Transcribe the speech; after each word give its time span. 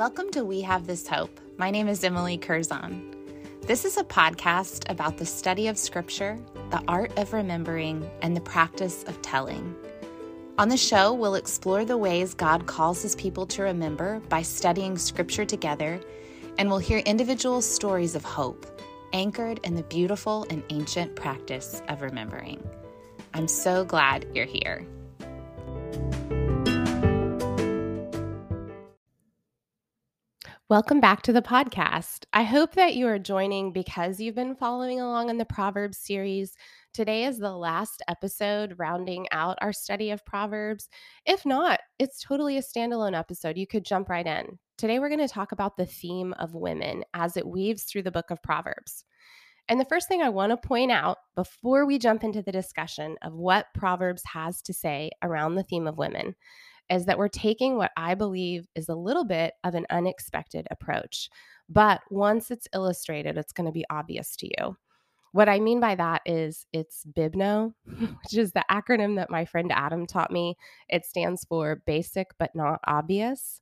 Welcome 0.00 0.30
to 0.30 0.46
We 0.46 0.62
Have 0.62 0.86
This 0.86 1.06
Hope. 1.06 1.38
My 1.58 1.70
name 1.70 1.86
is 1.86 2.02
Emily 2.02 2.38
Curzon. 2.38 3.14
This 3.66 3.84
is 3.84 3.98
a 3.98 4.02
podcast 4.02 4.90
about 4.90 5.18
the 5.18 5.26
study 5.26 5.68
of 5.68 5.76
Scripture, 5.76 6.38
the 6.70 6.82
art 6.88 7.18
of 7.18 7.34
remembering, 7.34 8.10
and 8.22 8.34
the 8.34 8.40
practice 8.40 9.02
of 9.02 9.20
telling. 9.20 9.76
On 10.56 10.70
the 10.70 10.76
show, 10.78 11.12
we'll 11.12 11.34
explore 11.34 11.84
the 11.84 11.98
ways 11.98 12.32
God 12.32 12.66
calls 12.66 13.02
his 13.02 13.14
people 13.14 13.44
to 13.48 13.62
remember 13.62 14.20
by 14.30 14.40
studying 14.40 14.96
Scripture 14.96 15.44
together, 15.44 16.00
and 16.56 16.70
we'll 16.70 16.78
hear 16.78 17.00
individual 17.00 17.60
stories 17.60 18.14
of 18.14 18.24
hope 18.24 18.80
anchored 19.12 19.60
in 19.64 19.74
the 19.74 19.82
beautiful 19.82 20.46
and 20.48 20.62
ancient 20.70 21.14
practice 21.14 21.82
of 21.88 22.00
remembering. 22.00 22.66
I'm 23.34 23.48
so 23.48 23.84
glad 23.84 24.26
you're 24.32 24.46
here. 24.46 24.86
Welcome 30.70 31.00
back 31.00 31.22
to 31.22 31.32
the 31.32 31.42
podcast. 31.42 32.26
I 32.32 32.44
hope 32.44 32.76
that 32.76 32.94
you 32.94 33.08
are 33.08 33.18
joining 33.18 33.72
because 33.72 34.20
you've 34.20 34.36
been 34.36 34.54
following 34.54 35.00
along 35.00 35.28
in 35.28 35.36
the 35.36 35.44
Proverbs 35.44 35.98
series. 35.98 36.54
Today 36.94 37.24
is 37.24 37.38
the 37.38 37.50
last 37.50 38.04
episode 38.06 38.76
rounding 38.78 39.26
out 39.32 39.58
our 39.60 39.72
study 39.72 40.12
of 40.12 40.24
Proverbs. 40.24 40.88
If 41.26 41.44
not, 41.44 41.80
it's 41.98 42.22
totally 42.22 42.56
a 42.56 42.62
standalone 42.62 43.18
episode. 43.18 43.58
You 43.58 43.66
could 43.66 43.84
jump 43.84 44.08
right 44.08 44.24
in. 44.24 44.60
Today, 44.78 45.00
we're 45.00 45.08
going 45.08 45.18
to 45.18 45.26
talk 45.26 45.50
about 45.50 45.76
the 45.76 45.86
theme 45.86 46.34
of 46.34 46.54
women 46.54 47.02
as 47.14 47.36
it 47.36 47.48
weaves 47.48 47.82
through 47.82 48.04
the 48.04 48.12
book 48.12 48.30
of 48.30 48.40
Proverbs. 48.40 49.04
And 49.68 49.80
the 49.80 49.86
first 49.86 50.06
thing 50.06 50.22
I 50.22 50.28
want 50.28 50.50
to 50.52 50.68
point 50.68 50.92
out 50.92 51.18
before 51.34 51.84
we 51.84 51.98
jump 51.98 52.22
into 52.22 52.42
the 52.42 52.52
discussion 52.52 53.16
of 53.22 53.34
what 53.34 53.66
Proverbs 53.74 54.22
has 54.24 54.62
to 54.62 54.72
say 54.72 55.10
around 55.20 55.56
the 55.56 55.64
theme 55.64 55.88
of 55.88 55.98
women 55.98 56.36
is 56.90 57.06
that 57.06 57.18
we're 57.18 57.28
taking 57.28 57.76
what 57.76 57.92
I 57.96 58.14
believe 58.14 58.66
is 58.74 58.88
a 58.88 58.94
little 58.94 59.24
bit 59.24 59.54
of 59.64 59.74
an 59.74 59.86
unexpected 59.90 60.66
approach. 60.70 61.30
But 61.68 62.00
once 62.10 62.50
it's 62.50 62.68
illustrated, 62.74 63.38
it's 63.38 63.52
going 63.52 63.66
to 63.66 63.72
be 63.72 63.84
obvious 63.88 64.34
to 64.36 64.46
you. 64.46 64.76
What 65.32 65.48
I 65.48 65.60
mean 65.60 65.78
by 65.78 65.94
that 65.94 66.22
is 66.26 66.66
it's 66.72 67.06
BIBNO, 67.16 67.72
which 67.86 68.36
is 68.36 68.52
the 68.52 68.64
acronym 68.68 69.16
that 69.16 69.30
my 69.30 69.44
friend 69.44 69.70
Adam 69.72 70.06
taught 70.06 70.32
me. 70.32 70.56
It 70.88 71.04
stands 71.04 71.44
for 71.44 71.82
basic 71.86 72.30
but 72.38 72.50
not 72.54 72.80
obvious. 72.86 73.60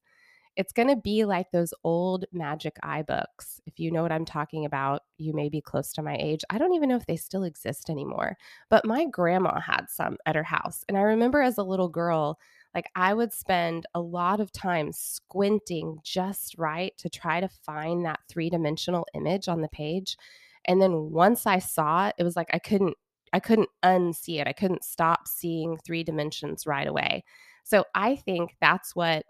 It's 0.57 0.73
going 0.73 0.89
to 0.89 0.97
be 0.97 1.25
like 1.25 1.53
those 1.53 1.73
old 1.85 2.25
magic 2.33 2.79
eye 2.83 3.03
books. 3.03 3.61
If 3.67 3.79
you 3.79 3.93
know 3.93 4.03
what 4.03 4.11
I'm 4.11 4.25
talking 4.25 4.65
about, 4.65 5.03
you 5.17 5.33
may 5.33 5.49
be 5.49 5.61
close 5.61 5.93
to 5.93 6.03
my 6.03 6.17
age. 6.19 6.41
I 6.51 6.59
don't 6.59 6.75
even 6.75 6.89
know 6.89 6.97
if 6.97 7.07
they 7.07 7.17
still 7.17 7.45
exist 7.45 7.91
anymore, 7.91 8.37
but 8.69 8.85
my 8.85 9.05
grandma 9.05 9.61
had 9.61 9.85
some 9.89 10.17
at 10.27 10.35
her 10.35 10.43
house. 10.43 10.85
And 10.89 10.99
I 10.99 11.03
remember 11.03 11.43
as 11.43 11.59
a 11.59 11.63
little 11.63 11.89
girl, 11.89 12.41
like 12.79 12.93
I 12.95 13.13
would 13.13 13.33
spend 13.33 13.87
a 13.93 14.01
lot 14.01 14.39
of 14.39 14.53
time 14.53 14.93
squinting 14.93 15.99
just 16.05 16.57
right 16.59 16.97
to 16.99 17.11
try 17.11 17.41
to 17.41 17.49
find 17.49 18.05
that 18.05 18.21
three 18.29 18.51
dimensional 18.51 19.05
image 19.15 19.49
on 19.49 19.63
the 19.63 19.69
page. 19.69 20.17
And 20.65 20.81
then 20.81 21.11
once 21.11 21.45
I 21.45 21.59
saw 21.59 22.07
it, 22.07 22.15
it 22.19 22.23
was 22.23 22.37
like 22.37 22.51
I 22.53 22.61
couldn't 22.61 22.97
I 23.33 23.41
couldn't 23.41 23.69
unsee 23.85 24.41
it. 24.41 24.47
I 24.47 24.53
couldn't 24.53 24.85
stop 24.85 25.27
seeing 25.27 25.77
three 25.79 26.05
dimensions 26.05 26.69
right 26.69 26.87
away. 26.87 27.25
So 27.65 27.85
I 27.97 28.15
think 28.15 28.55
that's 28.61 28.95
what 28.95 29.25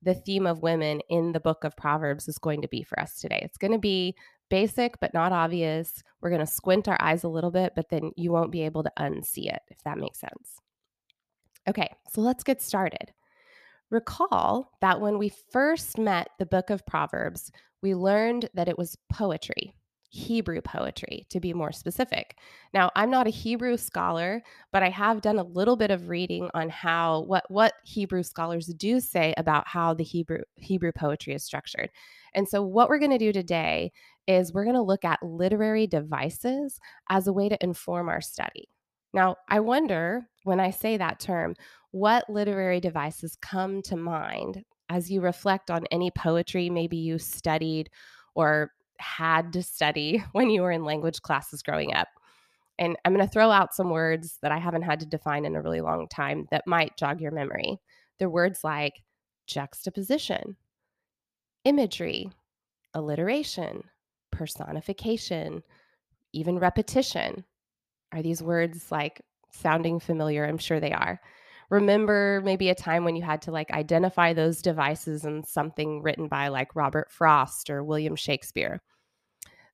the 0.00 0.14
theme 0.14 0.46
of 0.46 0.62
women 0.62 1.00
in 1.10 1.32
the 1.32 1.40
book 1.40 1.64
of 1.64 1.76
Proverbs 1.76 2.28
is 2.28 2.38
going 2.38 2.62
to 2.62 2.68
be 2.68 2.84
for 2.84 3.00
us 3.00 3.20
today. 3.20 3.40
It's 3.42 3.58
going 3.58 3.72
to 3.72 3.80
be 3.80 4.14
basic 4.48 5.00
but 5.00 5.12
not 5.12 5.32
obvious. 5.32 6.04
We're 6.20 6.30
going 6.30 6.46
to 6.46 6.46
squint 6.46 6.86
our 6.86 6.98
eyes 7.00 7.24
a 7.24 7.28
little 7.28 7.50
bit, 7.50 7.72
but 7.74 7.88
then 7.88 8.12
you 8.16 8.30
won't 8.30 8.52
be 8.52 8.62
able 8.62 8.84
to 8.84 8.92
unsee 8.96 9.52
it, 9.52 9.62
if 9.70 9.82
that 9.82 9.98
makes 9.98 10.20
sense. 10.20 10.60
Okay, 11.68 11.88
so 12.10 12.20
let's 12.20 12.42
get 12.44 12.60
started. 12.60 13.12
Recall 13.90 14.70
that 14.80 15.00
when 15.00 15.18
we 15.18 15.30
first 15.52 15.98
met 15.98 16.28
the 16.38 16.46
book 16.46 16.70
of 16.70 16.86
Proverbs, 16.86 17.52
we 17.82 17.94
learned 17.94 18.48
that 18.54 18.68
it 18.68 18.78
was 18.78 18.96
poetry, 19.12 19.74
Hebrew 20.08 20.60
poetry 20.60 21.26
to 21.30 21.40
be 21.40 21.52
more 21.52 21.72
specific. 21.72 22.36
Now, 22.74 22.90
I'm 22.96 23.10
not 23.10 23.26
a 23.26 23.30
Hebrew 23.30 23.76
scholar, 23.76 24.42
but 24.72 24.82
I 24.82 24.88
have 24.90 25.20
done 25.20 25.38
a 25.38 25.44
little 25.44 25.76
bit 25.76 25.90
of 25.90 26.08
reading 26.08 26.50
on 26.54 26.68
how 26.68 27.22
what 27.22 27.44
what 27.50 27.74
Hebrew 27.84 28.22
scholars 28.22 28.66
do 28.66 28.98
say 28.98 29.34
about 29.36 29.68
how 29.68 29.94
the 29.94 30.04
Hebrew 30.04 30.42
Hebrew 30.56 30.92
poetry 30.92 31.34
is 31.34 31.44
structured. 31.44 31.90
And 32.34 32.48
so 32.48 32.62
what 32.62 32.88
we're 32.88 32.98
going 32.98 33.10
to 33.10 33.18
do 33.18 33.32
today 33.32 33.92
is 34.26 34.52
we're 34.52 34.64
going 34.64 34.76
to 34.76 34.82
look 34.82 35.04
at 35.04 35.22
literary 35.22 35.86
devices 35.86 36.78
as 37.10 37.26
a 37.26 37.32
way 37.32 37.48
to 37.48 37.62
inform 37.62 38.08
our 38.08 38.20
study. 38.20 38.68
Now, 39.12 39.36
I 39.48 39.60
wonder 39.60 40.28
when 40.44 40.60
I 40.60 40.70
say 40.70 40.96
that 40.96 41.20
term, 41.20 41.54
what 41.90 42.28
literary 42.28 42.80
devices 42.80 43.36
come 43.40 43.82
to 43.82 43.96
mind 43.96 44.64
as 44.88 45.10
you 45.10 45.20
reflect 45.20 45.70
on 45.70 45.86
any 45.90 46.10
poetry 46.10 46.68
maybe 46.68 46.96
you 46.96 47.18
studied 47.18 47.88
or 48.34 48.72
had 48.98 49.52
to 49.52 49.62
study 49.62 50.22
when 50.32 50.50
you 50.50 50.62
were 50.62 50.70
in 50.72 50.84
language 50.84 51.20
classes 51.22 51.62
growing 51.62 51.94
up. 51.94 52.08
And 52.78 52.96
I'm 53.04 53.14
going 53.14 53.26
to 53.26 53.32
throw 53.32 53.50
out 53.50 53.74
some 53.74 53.90
words 53.90 54.38
that 54.42 54.52
I 54.52 54.58
haven't 54.58 54.82
had 54.82 55.00
to 55.00 55.06
define 55.06 55.44
in 55.44 55.54
a 55.54 55.62
really 55.62 55.80
long 55.80 56.08
time 56.08 56.46
that 56.50 56.66
might 56.66 56.96
jog 56.96 57.20
your 57.20 57.30
memory. 57.30 57.78
They're 58.18 58.30
words 58.30 58.64
like 58.64 58.94
juxtaposition, 59.46 60.56
imagery, 61.64 62.30
alliteration, 62.94 63.82
personification, 64.30 65.62
even 66.32 66.58
repetition. 66.58 67.44
Are 68.12 68.22
these 68.22 68.42
words 68.42 68.90
like 68.90 69.20
sounding 69.52 70.00
familiar? 70.00 70.44
I'm 70.44 70.58
sure 70.58 70.80
they 70.80 70.92
are. 70.92 71.20
Remember 71.70 72.42
maybe 72.44 72.68
a 72.68 72.74
time 72.74 73.04
when 73.04 73.16
you 73.16 73.22
had 73.22 73.40
to 73.42 73.50
like 73.50 73.70
identify 73.70 74.32
those 74.32 74.60
devices 74.60 75.24
in 75.24 75.42
something 75.44 76.02
written 76.02 76.28
by 76.28 76.48
like 76.48 76.76
Robert 76.76 77.10
Frost 77.10 77.70
or 77.70 77.82
William 77.82 78.14
Shakespeare. 78.14 78.82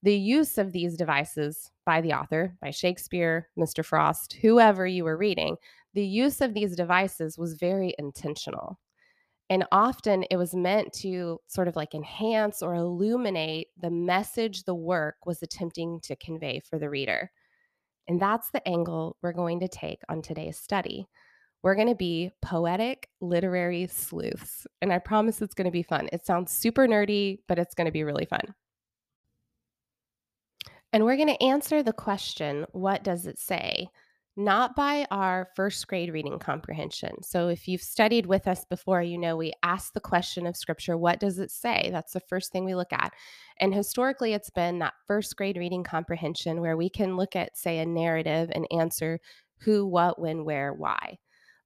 The 0.02 0.16
use 0.16 0.58
of 0.58 0.72
these 0.72 0.96
devices 0.96 1.72
by 1.84 2.00
the 2.00 2.12
author, 2.12 2.54
by 2.62 2.70
Shakespeare, 2.70 3.48
Mr. 3.58 3.84
Frost, 3.84 4.34
whoever 4.34 4.86
you 4.86 5.02
were 5.02 5.16
reading, 5.16 5.56
the 5.94 6.06
use 6.06 6.40
of 6.40 6.54
these 6.54 6.76
devices 6.76 7.36
was 7.36 7.54
very 7.54 7.94
intentional. 7.98 8.78
And 9.50 9.64
often 9.72 10.24
it 10.30 10.36
was 10.36 10.54
meant 10.54 10.92
to 11.00 11.40
sort 11.48 11.68
of 11.68 11.74
like 11.74 11.94
enhance 11.94 12.62
or 12.62 12.74
illuminate 12.74 13.68
the 13.80 13.90
message 13.90 14.64
the 14.64 14.74
work 14.74 15.16
was 15.26 15.42
attempting 15.42 16.00
to 16.02 16.14
convey 16.14 16.60
for 16.60 16.78
the 16.78 16.90
reader. 16.90 17.32
And 18.08 18.20
that's 18.20 18.50
the 18.50 18.66
angle 18.66 19.16
we're 19.22 19.32
going 19.32 19.60
to 19.60 19.68
take 19.68 20.00
on 20.08 20.22
today's 20.22 20.58
study. 20.58 21.06
We're 21.62 21.74
going 21.74 21.88
to 21.88 21.94
be 21.94 22.30
poetic 22.40 23.08
literary 23.20 23.86
sleuths. 23.88 24.66
And 24.80 24.92
I 24.92 24.98
promise 24.98 25.42
it's 25.42 25.54
going 25.54 25.66
to 25.66 25.70
be 25.70 25.82
fun. 25.82 26.08
It 26.12 26.24
sounds 26.24 26.52
super 26.52 26.86
nerdy, 26.86 27.40
but 27.48 27.58
it's 27.58 27.74
going 27.74 27.86
to 27.86 27.92
be 27.92 28.04
really 28.04 28.24
fun. 28.24 28.54
And 30.92 31.04
we're 31.04 31.16
going 31.16 31.28
to 31.28 31.42
answer 31.42 31.82
the 31.82 31.92
question 31.92 32.64
what 32.72 33.04
does 33.04 33.26
it 33.26 33.38
say? 33.38 33.88
Not 34.38 34.76
by 34.76 35.04
our 35.10 35.48
first 35.56 35.88
grade 35.88 36.12
reading 36.12 36.34
mm. 36.34 36.40
comprehension. 36.40 37.22
So, 37.22 37.48
if 37.48 37.66
you've 37.66 37.82
studied 37.82 38.24
with 38.24 38.46
us 38.46 38.64
before, 38.64 39.02
you 39.02 39.18
know 39.18 39.36
we 39.36 39.52
ask 39.64 39.92
the 39.92 40.00
question 40.00 40.46
of 40.46 40.56
scripture, 40.56 40.96
what 40.96 41.18
does 41.18 41.40
it 41.40 41.50
say? 41.50 41.90
That's 41.92 42.12
the 42.12 42.20
first 42.20 42.52
thing 42.52 42.64
we 42.64 42.76
look 42.76 42.92
at. 42.92 43.12
And 43.58 43.74
historically, 43.74 44.32
it's 44.34 44.50
been 44.50 44.78
that 44.78 44.94
first 45.06 45.36
grade 45.36 45.56
reading 45.56 45.82
comprehension 45.82 46.60
where 46.60 46.76
we 46.76 46.88
can 46.88 47.16
look 47.16 47.34
at, 47.34 47.58
say, 47.58 47.78
a 47.80 47.86
narrative 47.86 48.50
and 48.54 48.66
answer 48.70 49.18
who, 49.62 49.84
what, 49.84 50.20
when, 50.20 50.44
where, 50.44 50.72
why. 50.72 51.18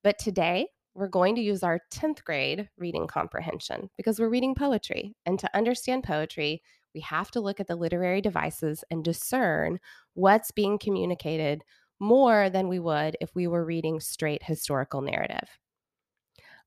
But 0.02 0.18
today, 0.18 0.66
we're 0.94 1.08
going 1.08 1.34
to 1.36 1.42
use 1.42 1.62
our 1.62 1.80
10th 1.92 2.24
grade 2.24 2.68
reading 2.78 3.06
comprehension 3.06 3.90
because 3.98 4.18
we're 4.18 4.28
reading 4.30 4.54
poetry. 4.54 5.14
And 5.26 5.38
to 5.38 5.56
understand 5.56 6.04
poetry, 6.04 6.62
we 6.94 7.00
have 7.02 7.30
to 7.32 7.40
look 7.40 7.60
at 7.60 7.66
the 7.66 7.76
literary 7.76 8.20
devices 8.20 8.84
and 8.90 9.04
discern 9.04 9.78
what's 10.14 10.50
being 10.50 10.78
communicated 10.78 11.62
more 12.02 12.50
than 12.50 12.68
we 12.68 12.80
would 12.80 13.16
if 13.20 13.34
we 13.34 13.46
were 13.46 13.64
reading 13.64 14.00
straight 14.00 14.42
historical 14.42 15.00
narrative. 15.00 15.48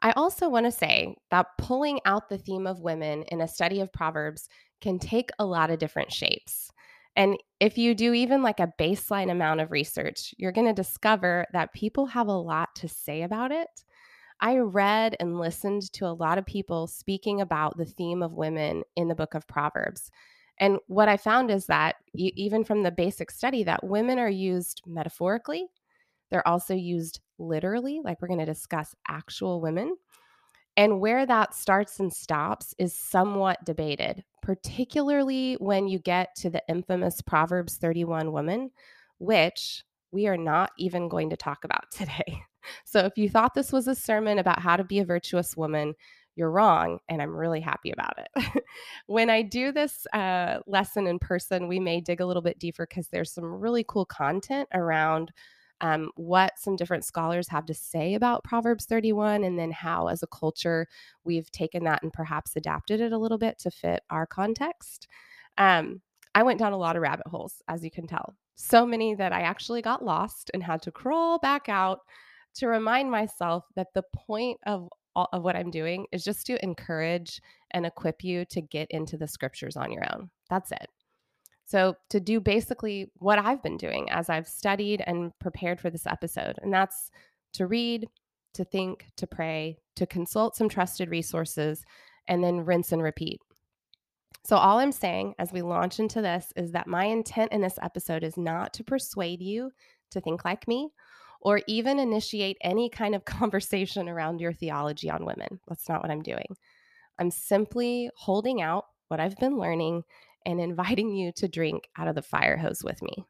I 0.01 0.11
also 0.11 0.49
want 0.49 0.65
to 0.65 0.71
say 0.71 1.15
that 1.29 1.47
pulling 1.57 1.99
out 2.05 2.29
the 2.29 2.37
theme 2.37 2.65
of 2.65 2.79
women 2.79 3.23
in 3.23 3.41
a 3.41 3.47
study 3.47 3.81
of 3.81 3.91
Proverbs 3.91 4.47
can 4.81 4.97
take 4.97 5.29
a 5.37 5.45
lot 5.45 5.69
of 5.69 5.79
different 5.79 6.11
shapes. 6.11 6.71
And 7.15 7.37
if 7.59 7.77
you 7.77 7.95
do 7.95 8.13
even 8.13 8.43
like 8.43 8.59
a 8.59 8.73
baseline 8.79 9.31
amount 9.31 9.61
of 9.61 9.71
research, 9.71 10.33
you're 10.37 10.51
going 10.51 10.67
to 10.67 10.73
discover 10.73 11.45
that 11.53 11.73
people 11.73 12.07
have 12.07 12.27
a 12.27 12.33
lot 12.33 12.69
to 12.75 12.87
say 12.87 13.21
about 13.21 13.51
it. 13.51 13.69
I 14.41 14.57
read 14.57 15.15
and 15.19 15.39
listened 15.39 15.91
to 15.93 16.05
a 16.05 16.13
lot 16.13 16.37
of 16.37 16.45
people 16.45 16.87
speaking 16.87 17.39
about 17.39 17.77
the 17.77 17.85
theme 17.85 18.21
of 18.21 18.33
women 18.33 18.83
in 18.95 19.07
the 19.07 19.15
book 19.15 19.33
of 19.33 19.47
Proverbs. 19.47 20.11
And 20.59 20.77
what 20.87 21.09
I 21.09 21.17
found 21.17 21.51
is 21.51 21.65
that 21.65 21.95
even 22.13 22.63
from 22.63 22.83
the 22.83 22.91
basic 22.91 23.29
study, 23.29 23.63
that 23.63 23.83
women 23.83 24.19
are 24.19 24.29
used 24.29 24.81
metaphorically, 24.85 25.67
they're 26.31 26.47
also 26.47 26.73
used 26.73 27.19
literally, 27.37 28.01
like 28.03 28.21
we're 28.21 28.29
going 28.29 28.39
to 28.39 28.45
discuss 28.45 28.95
actual 29.07 29.61
women. 29.61 29.95
And 30.77 30.99
where 30.99 31.25
that 31.25 31.53
starts 31.53 31.99
and 31.99 32.11
stops 32.11 32.73
is 32.77 32.93
somewhat 32.93 33.63
debated, 33.63 34.23
particularly 34.41 35.55
when 35.55 35.87
you 35.87 35.99
get 35.99 36.35
to 36.37 36.49
the 36.49 36.63
infamous 36.67 37.21
Proverbs 37.21 37.77
31 37.77 38.31
woman, 38.31 38.71
which 39.19 39.83
we 40.11 40.27
are 40.27 40.37
not 40.37 40.71
even 40.77 41.07
going 41.07 41.29
to 41.29 41.37
talk 41.37 41.63
about 41.63 41.85
today. 41.91 42.41
So 42.83 42.99
if 42.99 43.17
you 43.17 43.29
thought 43.29 43.53
this 43.53 43.71
was 43.71 43.87
a 43.87 43.95
sermon 43.95 44.39
about 44.39 44.59
how 44.59 44.75
to 44.75 44.83
be 44.83 44.99
a 44.99 45.05
virtuous 45.05 45.55
woman, 45.55 45.93
you're 46.35 46.51
wrong, 46.51 46.99
and 47.09 47.21
I'm 47.21 47.35
really 47.35 47.61
happy 47.61 47.91
about 47.91 48.17
it. 48.17 48.63
when 49.07 49.29
I 49.29 49.41
do 49.41 49.71
this 49.71 50.05
uh, 50.13 50.59
lesson 50.67 51.07
in 51.07 51.19
person, 51.19 51.67
we 51.67 51.79
may 51.79 52.01
dig 52.01 52.19
a 52.19 52.25
little 52.25 52.41
bit 52.41 52.59
deeper 52.59 52.85
because 52.89 53.07
there's 53.07 53.31
some 53.31 53.45
really 53.45 53.85
cool 53.87 54.05
content 54.05 54.67
around 54.73 55.31
um, 55.81 56.11
what 56.15 56.57
some 56.57 56.75
different 56.75 57.03
scholars 57.03 57.47
have 57.49 57.65
to 57.65 57.73
say 57.73 58.13
about 58.13 58.43
Proverbs 58.43 58.85
31, 58.85 59.43
and 59.43 59.57
then 59.57 59.71
how, 59.71 60.07
as 60.07 60.23
a 60.23 60.27
culture, 60.27 60.87
we've 61.23 61.51
taken 61.51 61.83
that 61.85 62.03
and 62.03 62.13
perhaps 62.13 62.55
adapted 62.55 63.01
it 63.01 63.11
a 63.11 63.17
little 63.17 63.37
bit 63.37 63.59
to 63.59 63.71
fit 63.71 64.01
our 64.09 64.25
context. 64.25 65.07
Um, 65.57 66.01
I 66.33 66.43
went 66.43 66.59
down 66.59 66.73
a 66.73 66.77
lot 66.77 66.95
of 66.95 67.01
rabbit 67.01 67.27
holes, 67.27 67.61
as 67.67 67.83
you 67.83 67.91
can 67.91 68.07
tell. 68.07 68.35
So 68.55 68.85
many 68.85 69.15
that 69.15 69.33
I 69.33 69.41
actually 69.41 69.81
got 69.81 70.03
lost 70.03 70.51
and 70.53 70.63
had 70.63 70.81
to 70.83 70.91
crawl 70.91 71.39
back 71.39 71.69
out 71.69 71.99
to 72.55 72.67
remind 72.67 73.11
myself 73.11 73.65
that 73.75 73.93
the 73.93 74.03
point 74.13 74.59
of 74.65 74.89
all 75.15 75.29
of 75.31 75.43
what 75.43 75.55
I'm 75.55 75.71
doing 75.71 76.05
is 76.11 76.23
just 76.23 76.45
to 76.47 76.63
encourage 76.63 77.41
and 77.71 77.85
equip 77.85 78.23
you 78.23 78.45
to 78.45 78.61
get 78.61 78.87
into 78.91 79.17
the 79.17 79.27
scriptures 79.27 79.77
on 79.77 79.91
your 79.91 80.03
own. 80.13 80.29
That's 80.49 80.71
it. 80.71 80.87
So, 81.65 81.95
to 82.11 82.19
do 82.19 82.39
basically 82.39 83.11
what 83.17 83.39
I've 83.39 83.63
been 83.63 83.77
doing 83.77 84.09
as 84.11 84.29
I've 84.29 84.47
studied 84.47 85.03
and 85.07 85.31
prepared 85.39 85.81
for 85.81 85.89
this 85.89 86.05
episode, 86.05 86.59
and 86.61 86.71
that's 86.71 87.09
to 87.53 87.65
read, 87.65 88.07
to 88.53 88.63
think, 88.63 89.05
to 89.17 89.25
pray, 89.25 89.79
to 89.95 90.05
consult 90.05 90.55
some 90.55 90.69
trusted 90.69 91.09
resources, 91.09 91.83
and 92.27 92.43
then 92.43 92.65
rinse 92.65 92.91
and 92.91 93.01
repeat. 93.01 93.39
So, 94.43 94.57
all 94.57 94.77
I'm 94.77 94.91
saying 94.91 95.33
as 95.39 95.51
we 95.51 95.63
launch 95.63 95.99
into 95.99 96.21
this 96.21 96.53
is 96.55 96.71
that 96.73 96.85
my 96.85 97.05
intent 97.05 97.51
in 97.51 97.61
this 97.61 97.79
episode 97.81 98.23
is 98.23 98.37
not 98.37 98.71
to 98.75 98.83
persuade 98.83 99.41
you 99.41 99.71
to 100.11 100.21
think 100.21 100.45
like 100.45 100.67
me 100.67 100.91
or 101.45 101.61
even 101.67 101.99
initiate 101.99 102.57
any 102.61 102.89
kind 102.89 103.13
of 103.13 103.23
conversation 103.25 104.09
around 104.09 104.41
your 104.41 104.51
theology 104.51 105.09
on 105.09 105.23
women. 105.23 105.59
That's 105.69 105.87
not 105.87 106.01
what 106.01 106.11
I'm 106.11 106.23
doing. 106.23 106.57
I'm 107.19 107.31
simply 107.31 108.09
holding 108.17 108.61
out 108.61 108.85
what 109.07 109.19
I've 109.19 109.37
been 109.37 109.57
learning 109.57 110.03
and 110.45 110.59
inviting 110.59 111.11
you 111.11 111.31
to 111.33 111.47
drink 111.47 111.87
out 111.97 112.07
of 112.07 112.15
the 112.15 112.21
fire 112.23 112.57
hose 112.57 112.83
with 112.83 113.01
me. 113.01 113.25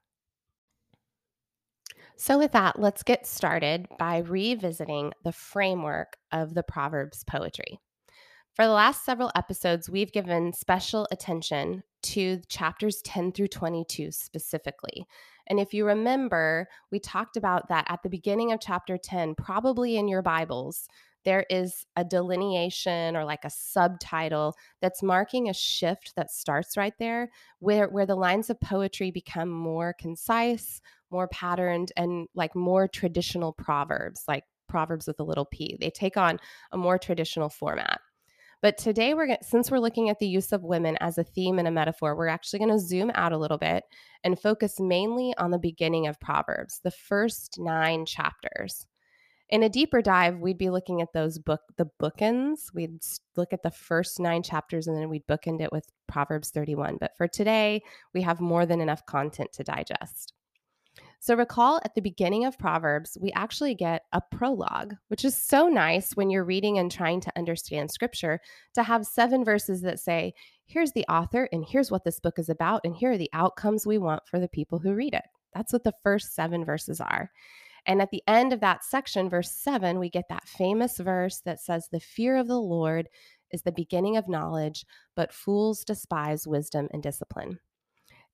So, 2.17 2.37
with 2.39 2.53
that, 2.53 2.79
let's 2.79 3.03
get 3.03 3.27
started 3.27 3.87
by 3.99 4.19
revisiting 4.19 5.11
the 5.25 5.33
framework 5.33 6.15
of 6.31 6.53
the 6.53 6.63
Proverbs 6.63 7.25
poetry. 7.25 7.79
For 8.53 8.65
the 8.65 8.71
last 8.71 9.03
several 9.03 9.31
episodes, 9.35 9.89
we've 9.89 10.13
given 10.13 10.53
special 10.53 11.05
attention 11.11 11.83
to 12.03 12.39
chapters 12.47 13.01
10 13.01 13.33
through 13.33 13.49
22 13.49 14.11
specifically. 14.11 15.05
And 15.47 15.59
if 15.59 15.73
you 15.73 15.85
remember, 15.85 16.67
we 16.91 16.99
talked 16.99 17.37
about 17.37 17.69
that 17.69 17.85
at 17.89 18.03
the 18.03 18.09
beginning 18.09 18.51
of 18.51 18.59
chapter 18.61 18.97
10, 18.97 19.35
probably 19.35 19.97
in 19.97 20.07
your 20.07 20.21
Bibles, 20.21 20.87
there 21.25 21.45
is 21.49 21.85
a 21.95 22.03
delineation 22.03 23.15
or 23.17 23.25
like 23.25 23.43
a 23.43 23.49
subtitle 23.49 24.55
that's 24.81 25.03
marking 25.03 25.49
a 25.49 25.53
shift 25.53 26.13
that 26.15 26.31
starts 26.31 26.77
right 26.77 26.93
there 26.99 27.29
where 27.59 27.89
where 27.89 28.05
the 28.05 28.15
lines 28.15 28.49
of 28.49 28.59
poetry 28.61 29.11
become 29.11 29.49
more 29.49 29.93
concise 29.99 30.81
more 31.09 31.27
patterned 31.27 31.91
and 31.97 32.27
like 32.35 32.55
more 32.55 32.87
traditional 32.87 33.51
proverbs 33.53 34.23
like 34.27 34.43
proverbs 34.67 35.07
with 35.07 35.19
a 35.19 35.23
little 35.23 35.45
p. 35.45 35.77
They 35.79 35.89
take 35.89 36.17
on 36.17 36.39
a 36.71 36.77
more 36.77 36.97
traditional 36.97 37.49
format 37.49 37.99
but 38.61 38.77
today 38.77 39.13
we're 39.13 39.37
since 39.41 39.69
we're 39.69 39.79
looking 39.79 40.09
at 40.09 40.19
the 40.19 40.27
use 40.27 40.51
of 40.51 40.63
women 40.63 40.97
as 41.01 41.17
a 41.17 41.23
theme 41.23 41.59
and 41.59 41.67
a 41.67 41.71
metaphor, 41.71 42.15
we're 42.15 42.27
actually 42.27 42.59
going 42.59 42.71
to 42.71 42.79
zoom 42.79 43.11
out 43.15 43.31
a 43.31 43.37
little 43.37 43.57
bit 43.57 43.83
and 44.23 44.39
focus 44.39 44.79
mainly 44.79 45.33
on 45.37 45.51
the 45.51 45.59
beginning 45.59 46.07
of 46.07 46.19
Proverbs, 46.19 46.79
the 46.83 46.91
first 46.91 47.55
9 47.59 48.05
chapters. 48.05 48.87
In 49.49 49.61
a 49.61 49.69
deeper 49.69 50.01
dive, 50.01 50.39
we'd 50.39 50.57
be 50.57 50.71
looking 50.71 51.01
at 51.01 51.13
those 51.13 51.37
book 51.37 51.61
the 51.77 51.87
bookends. 52.01 52.73
We'd 52.73 53.03
look 53.35 53.53
at 53.53 53.61
the 53.61 53.71
first 53.71 54.19
9 54.19 54.41
chapters 54.41 54.87
and 54.87 54.97
then 54.97 55.09
we'd 55.09 55.27
bookend 55.27 55.61
it 55.61 55.71
with 55.71 55.85
Proverbs 56.07 56.49
31. 56.49 56.97
But 56.99 57.11
for 57.17 57.27
today, 57.27 57.81
we 58.13 58.23
have 58.23 58.39
more 58.41 58.65
than 58.65 58.81
enough 58.81 59.05
content 59.05 59.51
to 59.53 59.63
digest. 59.63 60.33
So, 61.25 61.33
recall 61.33 61.81
at 61.83 61.95
the 61.95 62.03
beginning 62.03 62.45
of 62.45 62.59
Proverbs, 62.59 63.17
we 63.19 63.31
actually 63.31 63.73
get 63.73 64.03
a 64.13 64.21
prologue, 64.21 64.93
which 65.07 65.25
is 65.25 65.35
so 65.35 65.67
nice 65.67 66.11
when 66.11 66.29
you're 66.29 66.45
reading 66.45 66.77
and 66.77 66.91
trying 66.91 67.19
to 67.21 67.31
understand 67.35 67.89
scripture 67.89 68.39
to 68.75 68.83
have 68.83 69.07
seven 69.07 69.43
verses 69.43 69.81
that 69.81 69.99
say, 69.99 70.35
here's 70.67 70.91
the 70.91 71.03
author, 71.09 71.49
and 71.51 71.65
here's 71.67 71.89
what 71.89 72.03
this 72.03 72.19
book 72.19 72.37
is 72.37 72.47
about, 72.47 72.81
and 72.83 72.95
here 72.95 73.13
are 73.13 73.17
the 73.17 73.31
outcomes 73.33 73.87
we 73.87 73.97
want 73.97 74.21
for 74.29 74.39
the 74.39 74.47
people 74.47 74.77
who 74.77 74.93
read 74.93 75.15
it. 75.15 75.23
That's 75.55 75.73
what 75.73 75.83
the 75.83 75.95
first 76.03 76.35
seven 76.35 76.63
verses 76.63 77.01
are. 77.01 77.31
And 77.87 78.03
at 78.03 78.11
the 78.11 78.21
end 78.27 78.53
of 78.53 78.59
that 78.59 78.83
section, 78.83 79.27
verse 79.27 79.49
seven, 79.49 79.97
we 79.97 80.11
get 80.11 80.25
that 80.29 80.47
famous 80.47 80.99
verse 80.99 81.41
that 81.43 81.59
says, 81.59 81.87
The 81.91 81.99
fear 81.99 82.37
of 82.37 82.47
the 82.47 82.61
Lord 82.61 83.09
is 83.49 83.63
the 83.63 83.71
beginning 83.71 84.15
of 84.15 84.29
knowledge, 84.29 84.85
but 85.15 85.33
fools 85.33 85.83
despise 85.83 86.45
wisdom 86.45 86.87
and 86.91 87.01
discipline. 87.01 87.57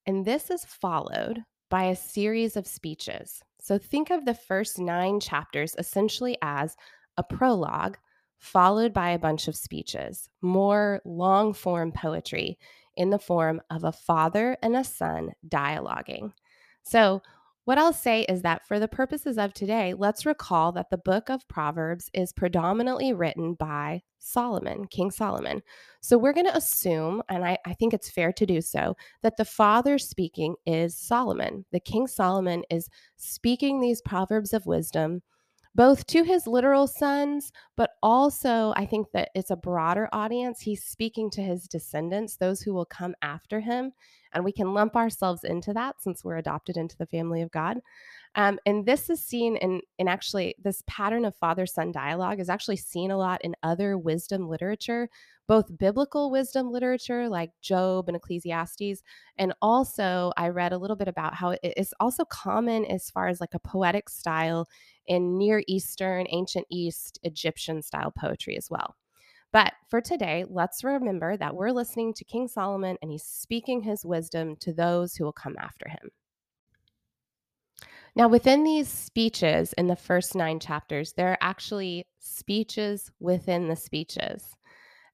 And 0.05 0.25
this 0.25 0.49
is 0.49 0.65
followed 0.65 1.45
by 1.71 1.85
a 1.85 1.95
series 1.95 2.55
of 2.55 2.67
speeches. 2.67 3.41
So 3.59 3.79
think 3.79 4.11
of 4.11 4.25
the 4.25 4.35
first 4.35 4.77
nine 4.77 5.19
chapters 5.19 5.73
essentially 5.79 6.37
as 6.43 6.75
a 7.17 7.23
prologue 7.23 7.97
followed 8.37 8.91
by 8.91 9.11
a 9.11 9.19
bunch 9.19 9.47
of 9.47 9.55
speeches, 9.55 10.27
more 10.41 10.99
long 11.05 11.53
form 11.53 11.91
poetry 11.91 12.57
in 12.97 13.11
the 13.11 13.19
form 13.19 13.61
of 13.69 13.83
a 13.83 13.91
father 13.91 14.57
and 14.61 14.75
a 14.75 14.83
son 14.83 15.31
dialoguing. 15.47 16.33
So, 16.83 17.21
what 17.65 17.77
I'll 17.77 17.93
say 17.93 18.23
is 18.23 18.41
that 18.41 18.65
for 18.67 18.79
the 18.79 18.87
purposes 18.87 19.37
of 19.37 19.53
today, 19.53 19.93
let's 19.93 20.25
recall 20.25 20.71
that 20.71 20.89
the 20.89 20.97
book 20.97 21.29
of 21.29 21.47
Proverbs 21.47 22.09
is 22.13 22.33
predominantly 22.33 23.13
written 23.13 23.53
by 23.53 24.01
Solomon, 24.19 24.87
King 24.87 25.11
Solomon. 25.11 25.61
So 26.01 26.17
we're 26.17 26.33
going 26.33 26.47
to 26.47 26.57
assume, 26.57 27.21
and 27.29 27.45
I, 27.45 27.57
I, 27.65 27.73
think 27.73 27.93
it's 27.93 28.09
fair 28.09 28.31
to 28.33 28.45
do 28.45 28.61
so, 28.61 28.95
that 29.21 29.37
the 29.37 29.45
father 29.45 29.97
speaking 29.99 30.55
is 30.65 30.97
Solomon. 30.97 31.65
The 31.71 31.79
King 31.79 32.07
Solomon 32.07 32.63
is 32.69 32.89
speaking 33.17 33.79
these 33.79 34.01
proverbs 34.01 34.53
of 34.53 34.65
wisdom 34.65 35.21
both 35.73 36.05
to 36.07 36.23
his 36.23 36.47
literal 36.47 36.85
sons, 36.85 37.51
but 37.77 37.91
also 38.03 38.73
I 38.75 38.85
think 38.85 39.07
that 39.13 39.29
it's 39.35 39.51
a 39.51 39.55
broader 39.55 40.09
audience. 40.11 40.59
He's 40.59 40.83
speaking 40.83 41.29
to 41.31 41.41
his 41.41 41.67
descendants, 41.67 42.35
those 42.35 42.61
who 42.61 42.73
will 42.73 42.85
come 42.85 43.15
after 43.21 43.61
him. 43.61 43.93
And 44.33 44.43
we 44.43 44.51
can 44.51 44.73
lump 44.73 44.95
ourselves 44.95 45.43
into 45.43 45.73
that 45.73 46.01
since 46.01 46.23
we're 46.23 46.37
adopted 46.37 46.77
into 46.77 46.97
the 46.97 47.05
family 47.05 47.41
of 47.41 47.51
God. 47.51 47.79
Um, 48.35 48.59
and 48.65 48.85
this 48.85 49.09
is 49.09 49.21
seen 49.21 49.57
in, 49.57 49.81
in 49.97 50.07
actually 50.07 50.55
this 50.61 50.83
pattern 50.87 51.25
of 51.25 51.35
father 51.35 51.65
son 51.65 51.91
dialogue 51.91 52.39
is 52.39 52.49
actually 52.49 52.77
seen 52.77 53.11
a 53.11 53.17
lot 53.17 53.41
in 53.43 53.55
other 53.63 53.97
wisdom 53.97 54.47
literature, 54.47 55.09
both 55.51 55.77
biblical 55.77 56.31
wisdom 56.31 56.71
literature 56.71 57.27
like 57.27 57.51
Job 57.61 58.07
and 58.07 58.15
Ecclesiastes. 58.15 59.03
And 59.37 59.53
also, 59.61 60.31
I 60.37 60.47
read 60.47 60.71
a 60.71 60.77
little 60.77 60.95
bit 60.95 61.09
about 61.09 61.35
how 61.35 61.49
it 61.49 61.73
is 61.75 61.93
also 61.99 62.23
common 62.23 62.85
as 62.85 63.09
far 63.09 63.27
as 63.27 63.41
like 63.41 63.53
a 63.53 63.59
poetic 63.59 64.07
style 64.07 64.69
in 65.07 65.37
Near 65.37 65.61
Eastern, 65.67 66.25
Ancient 66.29 66.65
East, 66.69 67.19
Egyptian 67.23 67.81
style 67.81 68.13
poetry 68.17 68.55
as 68.55 68.69
well. 68.69 68.95
But 69.51 69.73
for 69.89 69.99
today, 69.99 70.45
let's 70.47 70.85
remember 70.85 71.35
that 71.35 71.53
we're 71.53 71.71
listening 71.71 72.13
to 72.13 72.23
King 72.23 72.47
Solomon 72.47 72.95
and 73.01 73.11
he's 73.11 73.25
speaking 73.25 73.81
his 73.81 74.05
wisdom 74.05 74.55
to 74.61 74.71
those 74.71 75.15
who 75.15 75.25
will 75.25 75.33
come 75.33 75.57
after 75.59 75.89
him. 75.89 76.11
Now, 78.15 78.29
within 78.29 78.63
these 78.63 78.87
speeches 78.87 79.73
in 79.73 79.87
the 79.87 79.97
first 79.97 80.33
nine 80.33 80.61
chapters, 80.61 81.11
there 81.11 81.27
are 81.27 81.37
actually 81.41 82.07
speeches 82.19 83.11
within 83.19 83.67
the 83.67 83.75
speeches. 83.75 84.55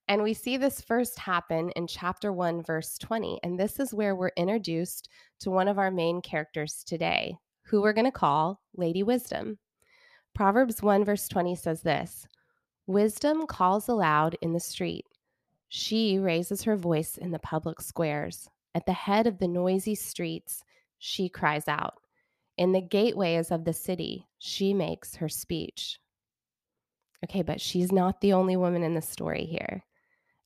And 0.08 0.22
we 0.22 0.32
see 0.32 0.56
this 0.56 0.80
first 0.80 1.18
happen 1.18 1.70
in 1.76 1.86
chapter 1.86 2.32
1, 2.32 2.62
verse 2.62 2.96
20. 2.96 3.40
And 3.42 3.60
this 3.60 3.78
is 3.78 3.92
where 3.92 4.16
we're 4.16 4.32
introduced 4.36 5.10
to 5.40 5.50
one 5.50 5.68
of 5.68 5.78
our 5.78 5.90
main 5.90 6.22
characters 6.22 6.82
today, 6.82 7.36
who 7.64 7.82
we're 7.82 7.92
going 7.92 8.06
to 8.06 8.10
call 8.10 8.62
Lady 8.74 9.02
Wisdom. 9.02 9.58
Proverbs 10.34 10.82
1, 10.82 11.04
verse 11.04 11.28
20 11.28 11.54
says 11.54 11.82
this 11.82 12.26
Wisdom 12.86 13.46
calls 13.46 13.86
aloud 13.86 14.34
in 14.40 14.54
the 14.54 14.60
street. 14.60 15.04
She 15.68 16.18
raises 16.18 16.62
her 16.62 16.76
voice 16.76 17.18
in 17.18 17.30
the 17.30 17.38
public 17.38 17.82
squares. 17.82 18.48
At 18.74 18.86
the 18.86 18.94
head 18.94 19.26
of 19.26 19.38
the 19.38 19.48
noisy 19.48 19.94
streets, 19.94 20.62
she 20.98 21.28
cries 21.28 21.68
out. 21.68 21.94
In 22.56 22.72
the 22.72 22.80
gateways 22.80 23.50
of 23.50 23.64
the 23.64 23.74
city, 23.74 24.26
she 24.38 24.72
makes 24.72 25.16
her 25.16 25.28
speech. 25.28 26.00
Okay, 27.24 27.42
but 27.42 27.60
she's 27.60 27.92
not 27.92 28.22
the 28.22 28.32
only 28.32 28.56
woman 28.56 28.82
in 28.82 28.94
the 28.94 29.02
story 29.02 29.44
here. 29.44 29.84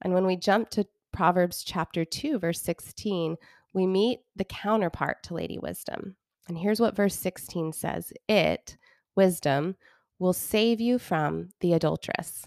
And 0.03 0.15
when 0.15 0.27
we 0.27 0.37
jump 0.37 0.71
to 0.71 0.87
Proverbs 1.13 1.63
chapter 1.65 2.05
2, 2.05 2.39
verse 2.39 2.61
16, 2.63 3.37
we 3.73 3.87
meet 3.87 4.21
the 4.37 4.45
counterpart 4.45 5.23
to 5.25 5.35
Lady 5.35 5.59
Wisdom. 5.59 6.17
And 6.49 6.59
here's 6.59 6.81
what 6.81 6.97
verse 6.97 7.15
16 7.15 7.73
says 7.73 8.13
It, 8.29 8.77
wisdom, 9.17 9.77
will 10.19 10.33
save 10.33 10.81
you 10.81 10.99
from 10.99 11.51
the 11.61 11.73
adulteress, 11.73 12.47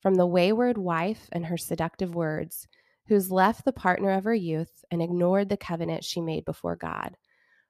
from 0.00 0.14
the 0.14 0.26
wayward 0.26 0.78
wife 0.78 1.28
and 1.32 1.46
her 1.46 1.56
seductive 1.56 2.14
words, 2.14 2.66
who's 3.08 3.30
left 3.30 3.64
the 3.64 3.72
partner 3.72 4.10
of 4.10 4.24
her 4.24 4.34
youth 4.34 4.84
and 4.90 5.00
ignored 5.00 5.48
the 5.48 5.56
covenant 5.56 6.04
she 6.04 6.20
made 6.20 6.44
before 6.44 6.76
God. 6.76 7.16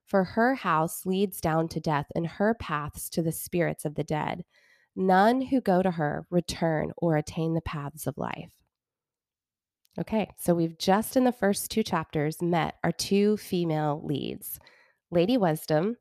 For 0.06 0.24
her 0.24 0.54
house 0.54 1.04
leads 1.04 1.40
down 1.40 1.68
to 1.68 1.80
death, 1.80 2.06
and 2.14 2.26
her 2.26 2.54
paths 2.54 3.10
to 3.10 3.22
the 3.22 3.32
spirits 3.32 3.84
of 3.84 3.96
the 3.96 4.04
dead. 4.04 4.44
none 4.96 5.42
who 5.42 5.60
go 5.60 5.82
to 5.82 5.92
her 5.92 6.26
return 6.30 6.92
or 6.96 7.16
attain 7.16 7.54
the 7.54 7.60
paths 7.60 8.06
of 8.06 8.16
life. 8.16 8.65
Okay, 9.98 10.28
so 10.38 10.54
we've 10.54 10.78
just 10.78 11.16
in 11.16 11.24
the 11.24 11.32
first 11.32 11.70
two 11.70 11.82
chapters 11.82 12.42
met 12.42 12.74
our 12.84 12.92
two 12.92 13.38
female 13.38 14.02
leads, 14.04 14.58
Lady 15.10 15.38
Wisdom 15.38 15.96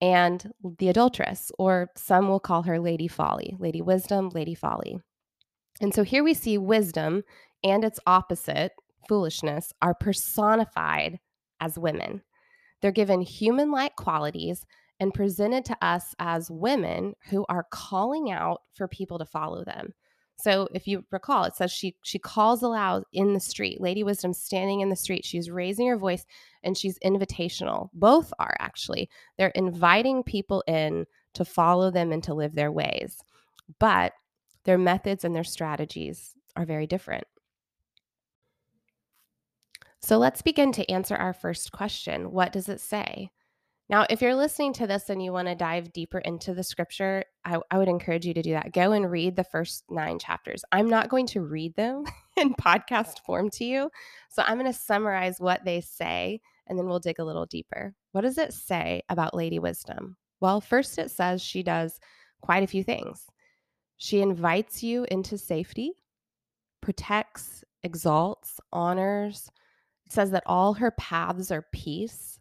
and 0.00 0.52
the 0.78 0.88
adulteress, 0.88 1.50
or 1.58 1.90
some 1.96 2.28
will 2.28 2.38
call 2.38 2.62
her 2.62 2.78
Lady 2.78 3.08
Folly, 3.08 3.56
Lady 3.58 3.82
Wisdom, 3.82 4.28
Lady 4.28 4.54
Folly. 4.54 5.00
And 5.80 5.92
so 5.92 6.04
here 6.04 6.22
we 6.22 6.34
see 6.34 6.56
wisdom 6.56 7.24
and 7.64 7.84
its 7.84 7.98
opposite, 8.06 8.72
foolishness, 9.08 9.72
are 9.82 9.94
personified 9.94 11.18
as 11.60 11.78
women. 11.78 12.22
They're 12.80 12.92
given 12.92 13.22
human 13.22 13.72
like 13.72 13.96
qualities 13.96 14.64
and 15.00 15.12
presented 15.12 15.64
to 15.66 15.76
us 15.82 16.14
as 16.18 16.50
women 16.50 17.14
who 17.30 17.44
are 17.48 17.66
calling 17.70 18.30
out 18.30 18.60
for 18.74 18.86
people 18.86 19.18
to 19.18 19.26
follow 19.26 19.64
them. 19.64 19.94
So 20.38 20.68
if 20.74 20.86
you 20.86 21.04
recall, 21.10 21.44
it 21.44 21.56
says 21.56 21.72
she 21.72 21.96
she 22.02 22.18
calls 22.18 22.62
aloud 22.62 23.04
in 23.12 23.32
the 23.32 23.40
street. 23.40 23.80
Lady 23.80 24.02
Wisdom 24.04 24.32
standing 24.32 24.80
in 24.80 24.90
the 24.90 24.96
street. 24.96 25.24
She's 25.24 25.50
raising 25.50 25.88
her 25.88 25.96
voice 25.96 26.26
and 26.62 26.76
she's 26.76 26.98
invitational. 27.00 27.88
Both 27.94 28.32
are 28.38 28.54
actually. 28.60 29.08
They're 29.38 29.48
inviting 29.48 30.22
people 30.22 30.62
in 30.66 31.06
to 31.34 31.44
follow 31.44 31.90
them 31.90 32.12
and 32.12 32.22
to 32.24 32.34
live 32.34 32.54
their 32.54 32.72
ways. 32.72 33.18
But 33.78 34.12
their 34.64 34.78
methods 34.78 35.24
and 35.24 35.34
their 35.34 35.44
strategies 35.44 36.34
are 36.54 36.66
very 36.66 36.86
different. 36.86 37.24
So 40.00 40.18
let's 40.18 40.42
begin 40.42 40.70
to 40.72 40.88
answer 40.90 41.16
our 41.16 41.32
first 41.32 41.72
question. 41.72 42.30
What 42.30 42.52
does 42.52 42.68
it 42.68 42.80
say? 42.80 43.30
Now, 43.88 44.04
if 44.10 44.20
you're 44.20 44.34
listening 44.34 44.72
to 44.74 44.86
this 44.88 45.10
and 45.10 45.22
you 45.22 45.32
want 45.32 45.46
to 45.46 45.54
dive 45.54 45.92
deeper 45.92 46.18
into 46.18 46.54
the 46.54 46.64
scripture, 46.64 47.24
I, 47.44 47.60
I, 47.70 47.78
would 47.78 47.86
encourage 47.88 48.26
you 48.26 48.34
to 48.34 48.42
do 48.42 48.50
that. 48.50 48.72
Go 48.72 48.90
and 48.90 49.08
read 49.08 49.36
the 49.36 49.44
first 49.44 49.84
nine 49.88 50.18
chapters. 50.18 50.64
I'm 50.72 50.88
not 50.88 51.08
going 51.08 51.26
to 51.28 51.42
read 51.42 51.76
them 51.76 52.04
in 52.36 52.54
podcast 52.54 53.20
form 53.24 53.48
to 53.50 53.64
you. 53.64 53.90
So 54.28 54.42
I'm 54.44 54.58
going 54.58 54.72
to 54.72 54.76
summarize 54.76 55.38
what 55.38 55.64
they 55.64 55.80
say 55.80 56.40
and 56.66 56.76
then 56.76 56.86
we'll 56.86 56.98
dig 56.98 57.20
a 57.20 57.24
little 57.24 57.46
deeper. 57.46 57.94
What 58.10 58.22
does 58.22 58.38
it 58.38 58.52
say 58.52 59.02
about 59.08 59.34
Lady 59.34 59.60
Wisdom? 59.60 60.16
Well, 60.40 60.60
first 60.60 60.98
it 60.98 61.12
says 61.12 61.40
she 61.40 61.62
does 61.62 62.00
quite 62.40 62.64
a 62.64 62.68
few 62.68 62.82
things. 62.82 63.26
She 63.98 64.20
invites 64.20 64.82
you 64.82 65.06
into 65.12 65.38
safety, 65.38 65.92
protects, 66.80 67.64
exalts, 67.84 68.58
honors. 68.72 69.48
It 70.06 70.12
says 70.12 70.32
that 70.32 70.42
all 70.44 70.74
her 70.74 70.90
paths 70.90 71.52
are 71.52 71.66
peace 71.72 72.35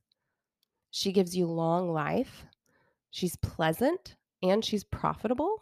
she 0.95 1.11
gives 1.11 1.35
you 1.35 1.45
long 1.45 1.91
life. 1.91 2.45
She's 3.11 3.35
pleasant 3.35 4.15
and 4.41 4.63
she's 4.63 4.85
profitable. 4.85 5.61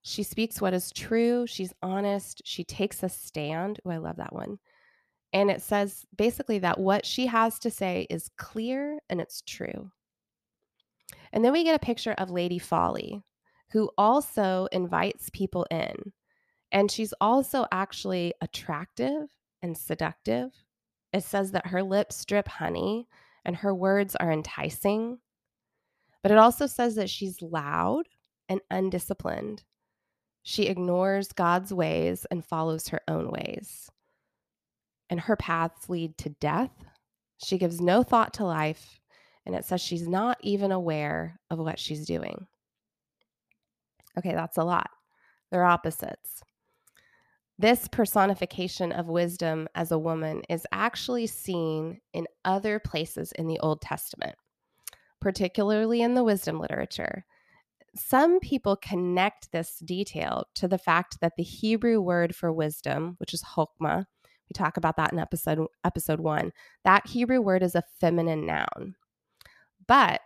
She 0.00 0.22
speaks 0.22 0.62
what 0.62 0.72
is 0.72 0.90
true. 0.92 1.46
She's 1.46 1.74
honest. 1.82 2.40
She 2.46 2.64
takes 2.64 3.02
a 3.02 3.10
stand. 3.10 3.80
Oh, 3.84 3.90
I 3.90 3.98
love 3.98 4.16
that 4.16 4.32
one. 4.32 4.58
And 5.34 5.50
it 5.50 5.60
says 5.60 6.06
basically 6.16 6.58
that 6.60 6.80
what 6.80 7.04
she 7.04 7.26
has 7.26 7.58
to 7.58 7.70
say 7.70 8.06
is 8.08 8.30
clear 8.38 8.98
and 9.10 9.20
it's 9.20 9.42
true. 9.42 9.90
And 11.34 11.44
then 11.44 11.52
we 11.52 11.62
get 11.62 11.76
a 11.76 11.86
picture 11.86 12.14
of 12.16 12.30
Lady 12.30 12.58
Folly, 12.58 13.22
who 13.72 13.90
also 13.98 14.68
invites 14.72 15.28
people 15.34 15.66
in. 15.70 15.96
And 16.72 16.90
she's 16.90 17.12
also 17.20 17.66
actually 17.72 18.32
attractive 18.40 19.28
and 19.60 19.76
seductive. 19.76 20.50
It 21.12 21.24
says 21.24 21.50
that 21.50 21.66
her 21.66 21.82
lips 21.82 22.24
drip 22.24 22.48
honey 22.48 23.06
and 23.46 23.56
her 23.56 23.72
words 23.72 24.16
are 24.16 24.30
enticing. 24.30 25.18
But 26.22 26.32
it 26.32 26.38
also 26.38 26.66
says 26.66 26.96
that 26.96 27.08
she's 27.08 27.40
loud 27.40 28.08
and 28.48 28.60
undisciplined. 28.70 29.62
She 30.42 30.64
ignores 30.64 31.32
God's 31.32 31.72
ways 31.72 32.26
and 32.30 32.44
follows 32.44 32.88
her 32.88 33.00
own 33.08 33.30
ways. 33.30 33.88
And 35.08 35.20
her 35.20 35.36
paths 35.36 35.88
lead 35.88 36.18
to 36.18 36.30
death. 36.30 36.72
She 37.42 37.56
gives 37.56 37.80
no 37.80 38.02
thought 38.02 38.34
to 38.34 38.44
life. 38.44 39.00
And 39.46 39.54
it 39.54 39.64
says 39.64 39.80
she's 39.80 40.08
not 40.08 40.38
even 40.40 40.72
aware 40.72 41.38
of 41.48 41.60
what 41.60 41.78
she's 41.78 42.04
doing. 42.04 42.48
Okay, 44.18 44.32
that's 44.32 44.56
a 44.58 44.64
lot. 44.64 44.90
They're 45.52 45.64
opposites. 45.64 46.42
This 47.58 47.88
personification 47.88 48.92
of 48.92 49.08
wisdom 49.08 49.66
as 49.74 49.90
a 49.90 49.98
woman 49.98 50.42
is 50.48 50.66
actually 50.72 51.26
seen 51.26 52.00
in 52.12 52.26
other 52.44 52.78
places 52.78 53.32
in 53.32 53.46
the 53.46 53.58
Old 53.60 53.80
Testament, 53.80 54.34
particularly 55.20 56.02
in 56.02 56.14
the 56.14 56.24
wisdom 56.24 56.60
literature. 56.60 57.24
Some 57.96 58.40
people 58.40 58.76
connect 58.76 59.52
this 59.52 59.78
detail 59.78 60.44
to 60.56 60.68
the 60.68 60.76
fact 60.76 61.18
that 61.22 61.32
the 61.36 61.42
Hebrew 61.42 61.98
word 62.00 62.36
for 62.36 62.52
wisdom, 62.52 63.16
which 63.18 63.32
is 63.32 63.42
chokmah, 63.42 64.04
we 64.48 64.54
talk 64.54 64.76
about 64.76 64.96
that 64.96 65.12
in 65.12 65.18
episode 65.18 65.66
episode 65.84 66.20
1. 66.20 66.52
That 66.84 67.06
Hebrew 67.06 67.40
word 67.40 67.62
is 67.62 67.74
a 67.74 67.82
feminine 68.00 68.46
noun. 68.46 68.94
But 69.86 70.20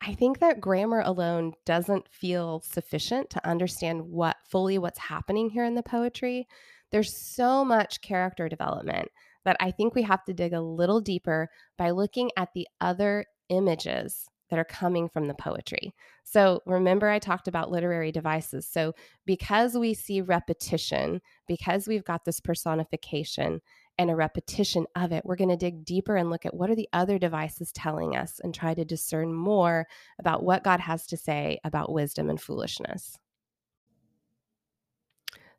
I 0.00 0.14
think 0.14 0.40
that 0.40 0.60
grammar 0.60 1.00
alone 1.00 1.54
doesn't 1.64 2.08
feel 2.08 2.60
sufficient 2.60 3.30
to 3.30 3.48
understand 3.48 4.02
what 4.02 4.36
fully 4.48 4.78
what's 4.78 4.98
happening 4.98 5.50
here 5.50 5.64
in 5.64 5.74
the 5.74 5.82
poetry. 5.82 6.46
There's 6.90 7.14
so 7.14 7.64
much 7.64 8.00
character 8.00 8.48
development 8.48 9.08
that 9.44 9.56
I 9.60 9.70
think 9.70 9.94
we 9.94 10.02
have 10.02 10.24
to 10.24 10.34
dig 10.34 10.52
a 10.52 10.60
little 10.60 11.00
deeper 11.00 11.50
by 11.76 11.90
looking 11.90 12.30
at 12.36 12.48
the 12.54 12.66
other 12.80 13.26
images 13.48 14.26
that 14.50 14.58
are 14.58 14.64
coming 14.64 15.08
from 15.08 15.26
the 15.26 15.34
poetry. 15.34 15.94
So, 16.22 16.60
remember, 16.66 17.08
I 17.08 17.18
talked 17.18 17.48
about 17.48 17.70
literary 17.70 18.12
devices. 18.12 18.68
So, 18.68 18.94
because 19.26 19.74
we 19.74 19.94
see 19.94 20.20
repetition, 20.20 21.20
because 21.48 21.88
we've 21.88 22.04
got 22.04 22.24
this 22.24 22.40
personification 22.40 23.60
and 23.98 24.10
a 24.10 24.16
repetition 24.16 24.86
of 24.96 25.12
it, 25.12 25.24
we're 25.24 25.36
going 25.36 25.50
to 25.50 25.56
dig 25.56 25.84
deeper 25.84 26.16
and 26.16 26.30
look 26.30 26.44
at 26.46 26.54
what 26.54 26.70
are 26.70 26.74
the 26.74 26.88
other 26.92 27.18
devices 27.18 27.72
telling 27.72 28.16
us 28.16 28.40
and 28.42 28.54
try 28.54 28.74
to 28.74 28.84
discern 28.84 29.32
more 29.32 29.86
about 30.18 30.42
what 30.42 30.64
God 30.64 30.80
has 30.80 31.06
to 31.06 31.16
say 31.16 31.58
about 31.64 31.92
wisdom 31.92 32.28
and 32.30 32.40
foolishness. 32.40 33.18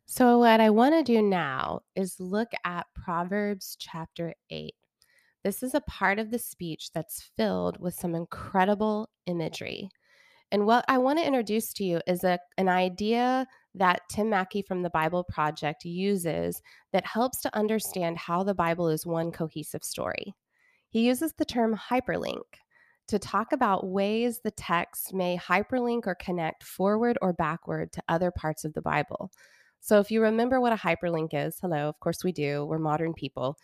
So, 0.08 0.38
what 0.38 0.60
I 0.60 0.70
want 0.70 0.94
to 0.94 1.02
do 1.02 1.20
now 1.20 1.80
is 1.96 2.20
look 2.20 2.52
at 2.64 2.86
Proverbs 2.94 3.76
chapter 3.76 4.34
8. 4.50 4.72
This 5.42 5.64
is 5.64 5.74
a 5.74 5.80
part 5.80 6.20
of 6.20 6.30
the 6.30 6.38
speech 6.38 6.92
that's 6.94 7.28
filled 7.36 7.80
with 7.80 7.94
some 7.94 8.14
incredible 8.14 9.10
imagery. 9.26 9.90
And 10.52 10.64
what 10.64 10.84
I 10.86 10.98
want 10.98 11.18
to 11.18 11.26
introduce 11.26 11.72
to 11.74 11.84
you 11.84 12.00
is 12.06 12.22
a, 12.22 12.38
an 12.56 12.68
idea 12.68 13.48
that 13.74 14.02
Tim 14.08 14.30
Mackie 14.30 14.62
from 14.62 14.82
the 14.82 14.90
Bible 14.90 15.24
Project 15.24 15.84
uses 15.84 16.62
that 16.92 17.04
helps 17.04 17.40
to 17.40 17.56
understand 17.56 18.16
how 18.16 18.44
the 18.44 18.54
Bible 18.54 18.88
is 18.88 19.04
one 19.04 19.32
cohesive 19.32 19.82
story. 19.82 20.34
He 20.88 21.00
uses 21.00 21.32
the 21.32 21.44
term 21.44 21.76
hyperlink 21.90 22.44
to 23.08 23.18
talk 23.18 23.50
about 23.50 23.88
ways 23.88 24.38
the 24.38 24.52
text 24.52 25.12
may 25.12 25.36
hyperlink 25.36 26.06
or 26.06 26.14
connect 26.14 26.62
forward 26.62 27.18
or 27.20 27.32
backward 27.32 27.92
to 27.94 28.02
other 28.08 28.30
parts 28.30 28.64
of 28.64 28.72
the 28.74 28.82
Bible. 28.82 29.32
So, 29.80 30.00
if 30.00 30.10
you 30.10 30.22
remember 30.22 30.60
what 30.60 30.72
a 30.72 30.76
hyperlink 30.76 31.30
is, 31.32 31.58
hello, 31.60 31.88
of 31.88 32.00
course 32.00 32.24
we 32.24 32.32
do, 32.32 32.64
we're 32.64 32.78
modern 32.78 33.14
people. 33.14 33.56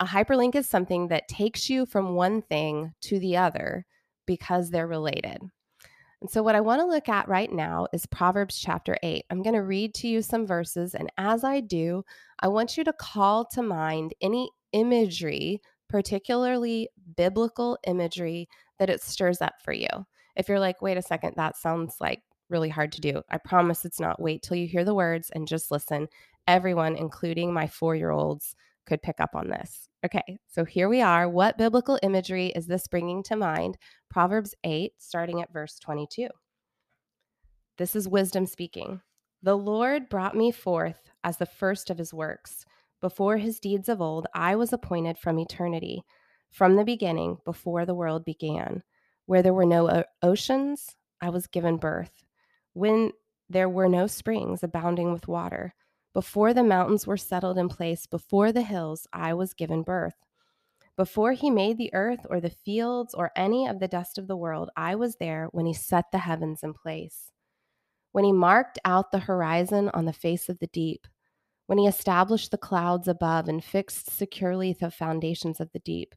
A 0.00 0.06
hyperlink 0.06 0.54
is 0.54 0.68
something 0.68 1.08
that 1.08 1.28
takes 1.28 1.70
you 1.70 1.86
from 1.86 2.14
one 2.14 2.42
thing 2.42 2.92
to 3.02 3.18
the 3.18 3.36
other 3.36 3.86
because 4.26 4.70
they're 4.70 4.86
related. 4.86 5.38
And 6.20 6.30
so, 6.30 6.42
what 6.42 6.54
I 6.54 6.60
want 6.60 6.80
to 6.80 6.86
look 6.86 7.08
at 7.08 7.28
right 7.28 7.52
now 7.52 7.88
is 7.92 8.06
Proverbs 8.06 8.58
chapter 8.58 8.96
8. 9.02 9.24
I'm 9.30 9.42
going 9.42 9.54
to 9.54 9.62
read 9.62 9.94
to 9.96 10.08
you 10.08 10.22
some 10.22 10.46
verses. 10.46 10.94
And 10.94 11.10
as 11.18 11.44
I 11.44 11.60
do, 11.60 12.04
I 12.40 12.48
want 12.48 12.76
you 12.76 12.84
to 12.84 12.92
call 12.92 13.44
to 13.52 13.62
mind 13.62 14.14
any 14.22 14.50
imagery, 14.72 15.60
particularly 15.88 16.88
biblical 17.16 17.78
imagery, 17.86 18.48
that 18.78 18.90
it 18.90 19.02
stirs 19.02 19.42
up 19.42 19.54
for 19.62 19.72
you. 19.72 19.88
If 20.36 20.48
you're 20.48 20.60
like, 20.60 20.82
wait 20.82 20.96
a 20.96 21.02
second, 21.02 21.34
that 21.36 21.56
sounds 21.56 21.96
like 22.00 22.22
really 22.48 22.68
hard 22.68 22.92
to 22.92 23.00
do. 23.00 23.22
I 23.30 23.38
promise 23.38 23.84
it's 23.84 24.00
not. 24.00 24.20
Wait 24.20 24.42
till 24.42 24.56
you 24.56 24.66
hear 24.66 24.84
the 24.84 24.94
words 24.94 25.30
and 25.34 25.48
just 25.48 25.70
listen. 25.70 26.08
Everyone, 26.46 26.96
including 26.96 27.52
my 27.52 27.66
four 27.66 27.94
year 27.94 28.10
olds, 28.10 28.54
could 28.86 29.02
pick 29.02 29.20
up 29.20 29.34
on 29.34 29.48
this. 29.48 29.88
Okay, 30.04 30.38
so 30.46 30.64
here 30.64 30.88
we 30.88 31.00
are. 31.00 31.28
What 31.28 31.58
biblical 31.58 31.98
imagery 32.02 32.48
is 32.54 32.66
this 32.66 32.86
bringing 32.86 33.22
to 33.24 33.36
mind? 33.36 33.76
Proverbs 34.10 34.54
8, 34.62 34.92
starting 34.98 35.42
at 35.42 35.52
verse 35.52 35.78
22. 35.80 36.28
This 37.78 37.96
is 37.96 38.08
wisdom 38.08 38.46
speaking. 38.46 39.00
The 39.42 39.56
Lord 39.56 40.08
brought 40.08 40.36
me 40.36 40.50
forth 40.52 41.10
as 41.24 41.36
the 41.36 41.46
first 41.46 41.90
of 41.90 41.98
his 41.98 42.14
works. 42.14 42.64
Before 43.00 43.36
his 43.36 43.60
deeds 43.60 43.88
of 43.88 44.00
old, 44.00 44.26
I 44.34 44.56
was 44.56 44.72
appointed 44.72 45.18
from 45.18 45.38
eternity, 45.38 46.02
from 46.50 46.76
the 46.76 46.84
beginning, 46.84 47.38
before 47.44 47.84
the 47.84 47.94
world 47.94 48.24
began. 48.24 48.82
Where 49.26 49.42
there 49.42 49.52
were 49.52 49.66
no 49.66 50.04
oceans, 50.22 50.94
I 51.20 51.30
was 51.30 51.48
given 51.48 51.76
birth 51.76 52.25
when 52.76 53.12
there 53.48 53.68
were 53.68 53.88
no 53.88 54.06
springs 54.06 54.62
abounding 54.62 55.12
with 55.12 55.28
water. 55.28 55.74
Before 56.14 56.54
the 56.54 56.64
mountains 56.64 57.06
were 57.06 57.16
settled 57.18 57.58
in 57.58 57.68
place, 57.68 58.06
before 58.06 58.52
the 58.52 58.62
hills, 58.62 59.06
I 59.12 59.34
was 59.34 59.54
given 59.54 59.82
birth. 59.82 60.16
Before 60.96 61.32
he 61.32 61.50
made 61.50 61.78
the 61.78 61.94
earth 61.94 62.26
or 62.30 62.40
the 62.40 62.50
fields 62.50 63.14
or 63.14 63.30
any 63.36 63.66
of 63.66 63.80
the 63.80 63.88
dust 63.88 64.18
of 64.18 64.28
the 64.28 64.36
world, 64.36 64.70
I 64.76 64.94
was 64.96 65.16
there 65.16 65.48
when 65.52 65.66
he 65.66 65.74
set 65.74 66.06
the 66.12 66.18
heavens 66.18 66.62
in 66.62 66.74
place. 66.74 67.32
when 68.12 68.24
he 68.24 68.32
marked 68.32 68.78
out 68.84 69.10
the 69.10 69.18
horizon 69.18 69.90
on 69.94 70.04
the 70.06 70.12
face 70.12 70.48
of 70.48 70.58
the 70.58 70.66
deep, 70.68 71.06
when 71.66 71.78
he 71.78 71.86
established 71.86 72.50
the 72.50 72.58
clouds 72.58 73.08
above 73.08 73.48
and 73.48 73.62
fixed 73.64 74.10
securely 74.10 74.72
the 74.72 74.90
foundations 74.90 75.60
of 75.60 75.70
the 75.72 75.80
deep, 75.80 76.14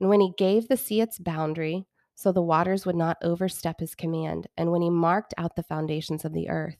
and 0.00 0.08
when 0.08 0.20
he 0.20 0.32
gave 0.38 0.68
the 0.68 0.76
sea 0.76 1.00
its 1.00 1.18
boundary, 1.18 1.86
so 2.14 2.32
the 2.32 2.42
waters 2.42 2.86
would 2.86 2.96
not 2.96 3.18
overstep 3.22 3.80
his 3.80 3.94
command, 3.94 4.46
and 4.56 4.70
when 4.70 4.82
he 4.82 4.90
marked 4.90 5.34
out 5.38 5.56
the 5.56 5.62
foundations 5.62 6.24
of 6.24 6.32
the 6.32 6.48
earth. 6.48 6.76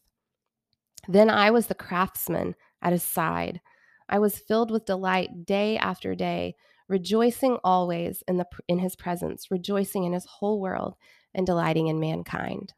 Then 1.09 1.31
I 1.31 1.51
was 1.51 1.67
the 1.67 1.75
craftsman 1.75 2.55
at 2.81 2.93
his 2.93 3.03
side. 3.03 3.61
I 4.09 4.19
was 4.19 4.39
filled 4.39 4.71
with 4.71 4.85
delight 4.85 5.47
day 5.47 5.77
after 5.77 6.15
day, 6.15 6.55
rejoicing 6.89 7.59
always 7.65 8.23
in, 8.29 8.37
the, 8.37 8.47
in 8.69 8.79
his 8.79 8.95
presence, 8.95 9.51
rejoicing 9.51 10.05
in 10.05 10.13
his 10.13 10.27
whole 10.27 10.61
world, 10.61 10.95
and 11.35 11.47
delighting 11.47 11.89
in 11.89 11.99
mankind. 11.99 12.75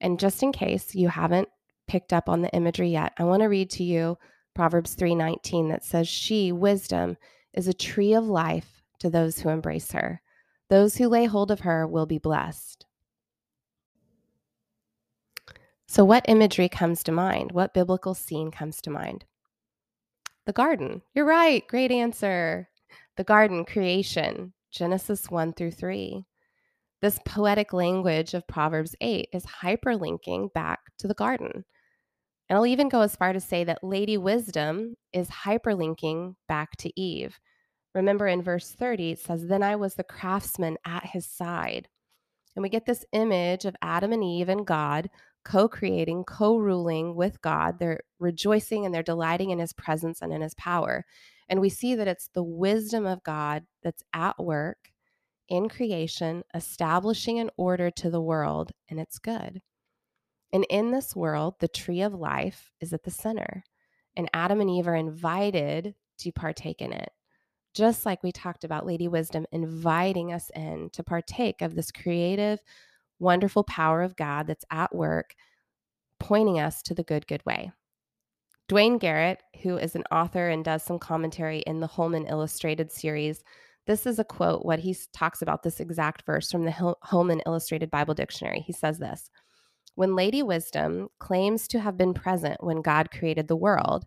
And 0.00 0.18
just 0.18 0.42
in 0.42 0.52
case 0.52 0.94
you 0.94 1.08
haven't 1.08 1.48
picked 1.86 2.12
up 2.12 2.28
on 2.28 2.40
the 2.40 2.50
imagery 2.50 2.90
yet, 2.90 3.12
I 3.18 3.24
want 3.24 3.42
to 3.42 3.48
read 3.48 3.70
to 3.70 3.84
you 3.84 4.16
Proverbs 4.54 4.94
3:19 4.94 5.68
that 5.68 5.84
says 5.84 6.08
she, 6.08 6.52
wisdom, 6.52 7.16
is 7.52 7.68
a 7.68 7.74
tree 7.74 8.14
of 8.14 8.26
life 8.26 8.82
to 9.00 9.10
those 9.10 9.38
who 9.38 9.48
embrace 9.48 9.92
her. 9.92 10.22
Those 10.70 10.96
who 10.96 11.08
lay 11.08 11.24
hold 11.24 11.50
of 11.50 11.60
her 11.60 11.84
will 11.84 12.06
be 12.06 12.18
blessed. 12.18 12.86
So, 15.88 16.04
what 16.04 16.24
imagery 16.28 16.68
comes 16.68 17.02
to 17.02 17.12
mind? 17.12 17.50
What 17.50 17.74
biblical 17.74 18.14
scene 18.14 18.52
comes 18.52 18.80
to 18.82 18.90
mind? 18.90 19.24
The 20.46 20.52
garden. 20.52 21.02
You're 21.12 21.24
right. 21.26 21.66
Great 21.66 21.90
answer. 21.90 22.68
The 23.16 23.24
garden, 23.24 23.64
creation, 23.64 24.52
Genesis 24.70 25.28
1 25.28 25.54
through 25.54 25.72
3. 25.72 26.24
This 27.02 27.18
poetic 27.24 27.72
language 27.72 28.34
of 28.34 28.46
Proverbs 28.46 28.94
8 29.00 29.28
is 29.32 29.44
hyperlinking 29.44 30.52
back 30.52 30.78
to 30.98 31.08
the 31.08 31.14
garden. 31.14 31.64
And 32.48 32.56
I'll 32.56 32.66
even 32.66 32.88
go 32.88 33.00
as 33.00 33.16
far 33.16 33.32
to 33.32 33.40
say 33.40 33.64
that 33.64 33.82
Lady 33.82 34.16
Wisdom 34.16 34.94
is 35.12 35.28
hyperlinking 35.28 36.36
back 36.46 36.76
to 36.78 37.00
Eve. 37.00 37.40
Remember 37.94 38.28
in 38.28 38.42
verse 38.42 38.70
30, 38.70 39.12
it 39.12 39.18
says, 39.18 39.46
Then 39.46 39.62
I 39.62 39.76
was 39.76 39.94
the 39.94 40.04
craftsman 40.04 40.76
at 40.84 41.06
his 41.06 41.26
side. 41.26 41.88
And 42.54 42.62
we 42.62 42.68
get 42.68 42.86
this 42.86 43.04
image 43.12 43.64
of 43.64 43.76
Adam 43.82 44.12
and 44.12 44.22
Eve 44.22 44.48
and 44.48 44.66
God 44.66 45.10
co 45.44 45.68
creating, 45.68 46.24
co 46.24 46.56
ruling 46.56 47.14
with 47.14 47.40
God. 47.40 47.78
They're 47.78 48.00
rejoicing 48.18 48.84
and 48.84 48.94
they're 48.94 49.02
delighting 49.02 49.50
in 49.50 49.58
his 49.58 49.72
presence 49.72 50.20
and 50.20 50.32
in 50.32 50.42
his 50.42 50.54
power. 50.54 51.04
And 51.48 51.60
we 51.60 51.68
see 51.68 51.94
that 51.96 52.08
it's 52.08 52.28
the 52.28 52.42
wisdom 52.42 53.06
of 53.06 53.24
God 53.24 53.64
that's 53.82 54.04
at 54.12 54.38
work 54.38 54.90
in 55.48 55.68
creation, 55.68 56.44
establishing 56.54 57.40
an 57.40 57.50
order 57.56 57.90
to 57.90 58.08
the 58.08 58.20
world, 58.20 58.70
and 58.88 59.00
it's 59.00 59.18
good. 59.18 59.60
And 60.52 60.64
in 60.70 60.92
this 60.92 61.16
world, 61.16 61.56
the 61.58 61.66
tree 61.66 62.02
of 62.02 62.14
life 62.14 62.70
is 62.80 62.92
at 62.92 63.02
the 63.02 63.10
center, 63.10 63.64
and 64.16 64.30
Adam 64.32 64.60
and 64.60 64.70
Eve 64.70 64.86
are 64.86 64.94
invited 64.94 65.94
to 66.18 66.32
partake 66.32 66.80
in 66.80 66.92
it 66.92 67.10
just 67.74 68.04
like 68.04 68.22
we 68.22 68.32
talked 68.32 68.64
about 68.64 68.86
Lady 68.86 69.08
Wisdom 69.08 69.46
inviting 69.52 70.32
us 70.32 70.50
in 70.54 70.90
to 70.92 71.02
partake 71.02 71.62
of 71.62 71.74
this 71.74 71.92
creative, 71.92 72.60
wonderful 73.18 73.64
power 73.64 74.02
of 74.02 74.16
God 74.16 74.46
that's 74.46 74.64
at 74.70 74.94
work, 74.94 75.34
pointing 76.18 76.58
us 76.58 76.82
to 76.82 76.94
the 76.94 77.04
good, 77.04 77.26
good 77.26 77.44
way. 77.46 77.72
Duane 78.68 78.98
Garrett, 78.98 79.42
who 79.62 79.76
is 79.78 79.96
an 79.96 80.04
author 80.12 80.48
and 80.48 80.64
does 80.64 80.84
some 80.84 80.98
commentary 80.98 81.58
in 81.60 81.80
the 81.80 81.88
Holman 81.88 82.26
Illustrated 82.26 82.92
series, 82.92 83.42
this 83.86 84.06
is 84.06 84.20
a 84.20 84.24
quote, 84.24 84.64
what 84.64 84.78
he 84.78 84.96
talks 85.12 85.42
about 85.42 85.62
this 85.62 85.80
exact 85.80 86.22
verse 86.22 86.52
from 86.52 86.64
the 86.64 86.94
Holman 87.02 87.42
Illustrated 87.46 87.90
Bible 87.90 88.14
Dictionary. 88.14 88.60
He 88.60 88.72
says 88.72 88.98
this 88.98 89.28
When 89.96 90.14
Lady 90.14 90.42
Wisdom 90.42 91.08
claims 91.18 91.66
to 91.68 91.80
have 91.80 91.96
been 91.96 92.14
present 92.14 92.62
when 92.62 92.82
God 92.82 93.10
created 93.10 93.48
the 93.48 93.56
world, 93.56 94.06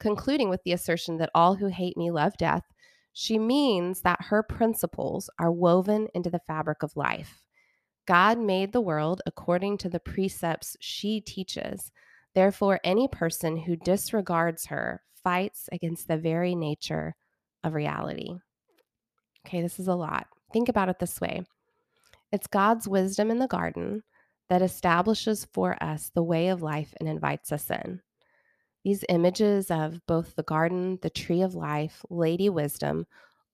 concluding 0.00 0.48
with 0.48 0.62
the 0.64 0.72
assertion 0.72 1.18
that 1.18 1.30
all 1.34 1.56
who 1.56 1.66
hate 1.66 1.96
me 1.96 2.10
love 2.10 2.38
death, 2.38 2.64
she 3.20 3.36
means 3.36 4.02
that 4.02 4.26
her 4.26 4.44
principles 4.44 5.28
are 5.40 5.50
woven 5.50 6.06
into 6.14 6.30
the 6.30 6.38
fabric 6.46 6.84
of 6.84 6.96
life. 6.96 7.42
God 8.06 8.38
made 8.38 8.72
the 8.72 8.80
world 8.80 9.22
according 9.26 9.78
to 9.78 9.88
the 9.88 9.98
precepts 9.98 10.76
she 10.78 11.20
teaches. 11.20 11.90
Therefore, 12.36 12.78
any 12.84 13.08
person 13.08 13.56
who 13.56 13.74
disregards 13.74 14.66
her 14.66 15.02
fights 15.24 15.68
against 15.72 16.06
the 16.06 16.16
very 16.16 16.54
nature 16.54 17.16
of 17.64 17.74
reality. 17.74 18.36
Okay, 19.44 19.62
this 19.62 19.80
is 19.80 19.88
a 19.88 19.96
lot. 19.96 20.28
Think 20.52 20.68
about 20.68 20.88
it 20.88 21.00
this 21.00 21.20
way 21.20 21.42
it's 22.30 22.46
God's 22.46 22.86
wisdom 22.86 23.32
in 23.32 23.40
the 23.40 23.48
garden 23.48 24.04
that 24.48 24.62
establishes 24.62 25.44
for 25.52 25.76
us 25.82 26.12
the 26.14 26.22
way 26.22 26.50
of 26.50 26.62
life 26.62 26.94
and 27.00 27.08
invites 27.08 27.50
us 27.50 27.68
in. 27.68 28.00
These 28.88 29.04
images 29.10 29.70
of 29.70 30.00
both 30.06 30.34
the 30.34 30.42
garden, 30.42 30.98
the 31.02 31.10
tree 31.10 31.42
of 31.42 31.54
life, 31.54 32.02
Lady 32.08 32.48
Wisdom 32.48 33.06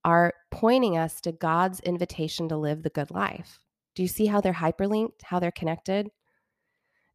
are 0.04 0.32
pointing 0.52 0.96
us 0.96 1.20
to 1.22 1.32
God's 1.32 1.80
invitation 1.80 2.48
to 2.50 2.56
live 2.56 2.84
the 2.84 2.90
good 2.90 3.10
life. 3.10 3.58
Do 3.96 4.02
you 4.02 4.06
see 4.06 4.26
how 4.26 4.40
they're 4.40 4.52
hyperlinked, 4.52 5.22
how 5.24 5.40
they're 5.40 5.50
connected? 5.50 6.08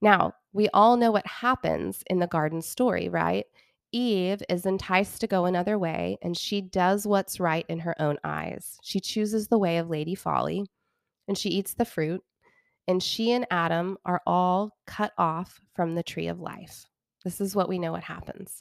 Now, 0.01 0.33
we 0.51 0.67
all 0.73 0.97
know 0.97 1.11
what 1.11 1.25
happens 1.27 2.03
in 2.07 2.19
the 2.19 2.27
garden 2.27 2.61
story, 2.61 3.07
right? 3.07 3.45
Eve 3.93 4.43
is 4.49 4.65
enticed 4.65 5.21
to 5.21 5.27
go 5.27 5.45
another 5.45 5.79
way, 5.79 6.17
and 6.21 6.37
she 6.37 6.59
does 6.59 7.07
what's 7.07 7.39
right 7.39 7.65
in 7.69 7.79
her 7.79 7.95
own 8.01 8.17
eyes. 8.25 8.79
She 8.83 8.99
chooses 8.99 9.47
the 9.47 9.57
way 9.57 9.77
of 9.77 9.89
Lady 9.89 10.13
Folly, 10.13 10.65
and 11.29 11.37
she 11.37 11.47
eats 11.47 11.73
the 11.73 11.85
fruit, 11.85 12.21
and 12.85 13.01
she 13.01 13.31
and 13.31 13.47
Adam 13.49 13.97
are 14.03 14.21
all 14.27 14.71
cut 14.85 15.13
off 15.17 15.61
from 15.73 15.95
the 15.95 16.03
tree 16.03 16.27
of 16.27 16.41
life. 16.41 16.88
This 17.23 17.41
is 17.41 17.55
what 17.55 17.69
we 17.69 17.79
know 17.79 17.91
what 17.91 18.03
happens. 18.03 18.59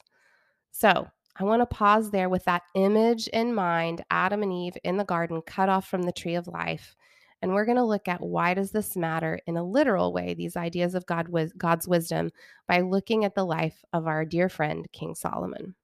So 0.71 1.07
I 1.35 1.43
want 1.43 1.61
to 1.61 1.65
pause 1.65 2.11
there 2.11 2.29
with 2.29 2.43
that 2.45 2.63
image 2.75 3.27
in 3.29 3.53
mind 3.53 4.03
Adam 4.11 4.43
and 4.43 4.51
Eve 4.51 4.77
in 4.83 4.97
the 4.97 5.05
garden, 5.05 5.41
cut 5.41 5.69
off 5.69 5.87
from 5.87 6.03
the 6.03 6.11
tree 6.11 6.35
of 6.35 6.47
life. 6.47 6.95
And 7.41 7.53
we're 7.53 7.65
going 7.65 7.77
to 7.77 7.83
look 7.83 8.09
at 8.09 8.19
why 8.19 8.53
does 8.53 8.71
this 8.71 8.97
matter 8.97 9.39
in 9.47 9.55
a 9.55 9.63
literal 9.63 10.11
way, 10.11 10.33
these 10.33 10.57
ideas 10.57 10.93
of 10.93 11.05
God, 11.05 11.29
God's 11.57 11.87
wisdom, 11.87 12.31
by 12.67 12.81
looking 12.81 13.23
at 13.23 13.33
the 13.33 13.45
life 13.45 13.81
of 13.93 14.07
our 14.07 14.25
dear 14.25 14.49
friend, 14.49 14.85
King 14.91 15.15
Solomon. 15.15 15.75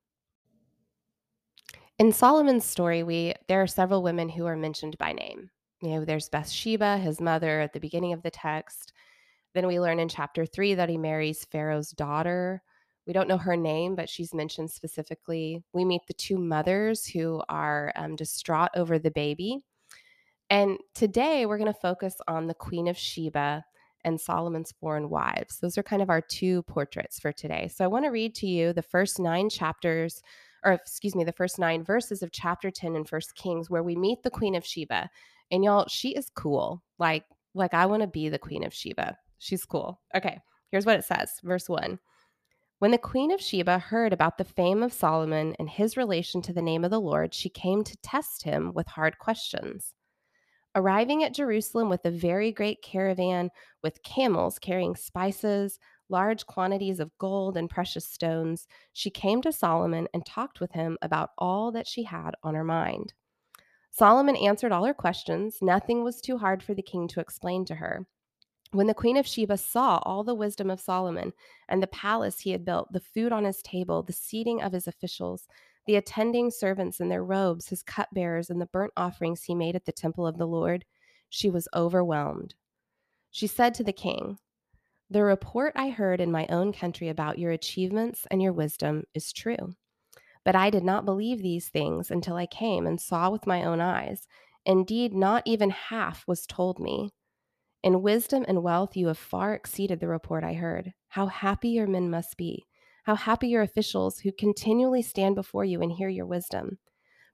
In 1.97 2.11
Solomon's 2.11 2.65
story, 2.65 3.03
we 3.03 3.33
there 3.47 3.61
are 3.61 3.67
several 3.67 4.03
women 4.03 4.27
who 4.27 4.45
are 4.45 4.57
mentioned 4.57 4.97
by 4.97 5.13
name. 5.13 5.49
You 5.81 5.91
know, 5.91 6.05
there's 6.05 6.27
Bathsheba, 6.27 6.97
his 6.97 7.21
mother, 7.21 7.61
at 7.61 7.71
the 7.71 7.79
beginning 7.79 8.11
of 8.11 8.21
the 8.21 8.31
text. 8.31 8.91
Then 9.55 9.67
we 9.67 9.79
learn 9.79 9.99
in 9.99 10.09
chapter 10.09 10.45
three 10.45 10.75
that 10.75 10.89
he 10.89 10.97
marries 10.97 11.45
Pharaoh's 11.45 11.91
daughter. 11.91 12.61
We 13.07 13.13
don't 13.13 13.29
know 13.29 13.37
her 13.37 13.55
name, 13.55 13.95
but 13.95 14.09
she's 14.09 14.33
mentioned 14.33 14.69
specifically. 14.69 15.63
We 15.71 15.85
meet 15.85 16.01
the 16.07 16.13
two 16.13 16.37
mothers 16.37 17.05
who 17.05 17.41
are 17.47 17.93
um, 17.95 18.17
distraught 18.17 18.71
over 18.75 18.99
the 18.99 19.11
baby. 19.11 19.59
And 20.49 20.77
today 20.93 21.45
we're 21.45 21.57
going 21.57 21.71
to 21.71 21.79
focus 21.79 22.15
on 22.27 22.47
the 22.47 22.53
Queen 22.53 22.89
of 22.89 22.97
Sheba 22.97 23.63
and 24.03 24.19
Solomon's 24.19 24.73
foreign 24.73 25.09
wives. 25.09 25.59
Those 25.59 25.77
are 25.77 25.83
kind 25.83 26.01
of 26.01 26.09
our 26.09 26.21
two 26.21 26.61
portraits 26.63 27.17
for 27.17 27.31
today. 27.31 27.69
So 27.73 27.85
I 27.85 27.87
want 27.87 28.03
to 28.03 28.11
read 28.11 28.35
to 28.35 28.47
you 28.47 28.73
the 28.73 28.81
first 28.81 29.19
nine 29.19 29.49
chapters, 29.49 30.21
or 30.65 30.73
excuse 30.73 31.15
me, 31.15 31.23
the 31.23 31.31
first 31.31 31.59
nine 31.59 31.81
verses 31.81 32.21
of 32.21 32.33
chapter 32.33 32.69
10 32.69 32.97
in 32.97 33.05
First 33.05 33.35
Kings, 33.35 33.69
where 33.69 33.83
we 33.83 33.95
meet 33.95 34.21
the 34.21 34.29
Queen 34.29 34.53
of 34.53 34.65
Sheba. 34.65 35.09
And 35.49 35.63
y'all, 35.63 35.87
she 35.87 36.09
is 36.09 36.29
cool. 36.35 36.83
Like, 36.99 37.23
like 37.53 37.73
I 37.73 37.85
want 37.85 38.01
to 38.01 38.07
be 38.07 38.27
the 38.27 38.37
Queen 38.37 38.65
of 38.65 38.73
Sheba. 38.73 39.17
She's 39.37 39.65
cool. 39.65 40.01
Okay, 40.15 40.39
here's 40.71 40.85
what 40.85 40.97
it 40.97 41.05
says. 41.05 41.39
Verse 41.43 41.69
one. 41.69 41.99
When 42.79 42.91
the 42.91 42.97
queen 42.97 43.31
of 43.31 43.41
Sheba 43.41 43.79
heard 43.79 44.11
about 44.11 44.37
the 44.37 44.43
fame 44.43 44.83
of 44.83 44.91
Solomon 44.91 45.55
and 45.59 45.69
his 45.69 45.95
relation 45.95 46.41
to 46.41 46.53
the 46.53 46.61
name 46.61 46.83
of 46.83 46.91
the 46.91 46.99
Lord, 46.99 47.33
she 47.33 47.49
came 47.49 47.83
to 47.83 47.97
test 47.97 48.43
him 48.43 48.73
with 48.73 48.87
hard 48.87 49.17
questions. 49.17 49.93
Arriving 50.75 51.23
at 51.23 51.33
Jerusalem 51.33 51.87
with 51.87 52.03
a 52.05 52.11
very 52.11 52.51
great 52.51 52.81
caravan 52.81 53.49
with 53.81 54.03
camels 54.03 54.59
carrying 54.59 54.93
spices, 54.93 55.79
large 56.09 56.45
quantities 56.45 56.99
of 56.99 57.17
gold 57.17 57.55
and 57.55 57.69
precious 57.69 58.05
stones, 58.05 58.67
she 58.91 59.09
came 59.09 59.41
to 59.41 59.53
Solomon 59.53 60.09
and 60.13 60.25
talked 60.25 60.59
with 60.59 60.73
him 60.73 60.97
about 61.01 61.29
all 61.37 61.71
that 61.71 61.87
she 61.87 62.03
had 62.03 62.31
on 62.43 62.55
her 62.55 62.63
mind. 62.65 63.13
Solomon 63.89 64.35
answered 64.35 64.73
all 64.73 64.83
her 64.83 64.93
questions. 64.93 65.59
Nothing 65.61 66.03
was 66.03 66.19
too 66.19 66.37
hard 66.37 66.61
for 66.61 66.73
the 66.73 66.81
king 66.81 67.07
to 67.07 67.21
explain 67.21 67.63
to 67.65 67.75
her. 67.75 68.05
When 68.75 68.87
the 68.87 68.93
queen 68.93 69.15
of 69.15 69.25
Sheba 69.25 69.55
saw 69.55 70.01
all 70.03 70.25
the 70.25 70.35
wisdom 70.35 70.69
of 70.69 70.81
Solomon 70.81 71.31
and 71.69 71.81
the 71.81 71.87
palace 71.87 72.41
he 72.41 72.51
had 72.51 72.65
built, 72.65 72.91
the 72.91 72.99
food 72.99 73.31
on 73.31 73.45
his 73.45 73.61
table, 73.61 74.03
the 74.03 74.11
seating 74.11 74.61
of 74.61 74.73
his 74.73 74.85
officials, 74.85 75.47
the 75.87 75.95
attending 75.95 76.51
servants 76.51 76.99
in 76.99 77.07
their 77.07 77.23
robes, 77.23 77.69
his 77.69 77.81
cupbearers, 77.81 78.49
and 78.49 78.59
the 78.59 78.65
burnt 78.65 78.91
offerings 78.97 79.43
he 79.43 79.55
made 79.55 79.77
at 79.77 79.85
the 79.85 79.93
temple 79.93 80.27
of 80.27 80.37
the 80.37 80.45
Lord, 80.45 80.83
she 81.29 81.49
was 81.49 81.69
overwhelmed. 81.73 82.53
She 83.31 83.47
said 83.47 83.73
to 83.75 83.83
the 83.85 83.93
king, 83.93 84.39
The 85.09 85.23
report 85.23 85.71
I 85.77 85.87
heard 85.87 86.19
in 86.19 86.29
my 86.29 86.45
own 86.49 86.73
country 86.73 87.07
about 87.07 87.39
your 87.39 87.51
achievements 87.51 88.27
and 88.29 88.41
your 88.41 88.51
wisdom 88.51 89.05
is 89.13 89.31
true. 89.31 89.75
But 90.43 90.57
I 90.57 90.69
did 90.69 90.83
not 90.83 91.05
believe 91.05 91.41
these 91.41 91.69
things 91.69 92.11
until 92.11 92.35
I 92.35 92.45
came 92.45 92.87
and 92.87 92.99
saw 92.99 93.29
with 93.29 93.47
my 93.47 93.63
own 93.63 93.79
eyes. 93.79 94.27
Indeed, 94.65 95.13
not 95.13 95.43
even 95.45 95.69
half 95.69 96.27
was 96.27 96.45
told 96.45 96.77
me. 96.77 97.13
In 97.85 98.01
wisdom 98.01 98.43
and 98.47 98.63
wealth, 98.63 98.97
you 98.97 99.09
have 99.09 99.17
far 99.19 99.53
exceeded 99.53 99.99
the 99.99 100.07
report 100.07 100.43
I 100.43 100.53
heard. 100.53 100.93
How 101.09 101.27
happy 101.27 101.69
your 101.69 101.85
men 101.85 102.09
must 102.09 102.35
be. 102.35 102.65
How 103.03 103.13
happy 103.13 103.49
your 103.49 103.61
officials 103.61 104.17
who 104.17 104.31
continually 104.31 105.03
stand 105.03 105.35
before 105.35 105.63
you 105.63 105.83
and 105.83 105.91
hear 105.91 106.09
your 106.09 106.25
wisdom. 106.25 106.79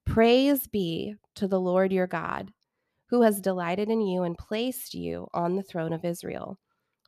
Praise 0.06 0.68
be 0.68 1.16
to 1.36 1.48
the 1.48 1.62
Lord 1.62 1.94
your 1.94 2.06
God, 2.06 2.52
who 3.12 3.22
has 3.22 3.40
delighted 3.40 3.90
in 3.90 4.02
you 4.02 4.24
and 4.24 4.38
placed 4.38 4.94
you 4.94 5.28
on 5.34 5.56
the 5.56 5.64
throne 5.64 5.94
of 5.94 6.04
Israel. 6.04 6.60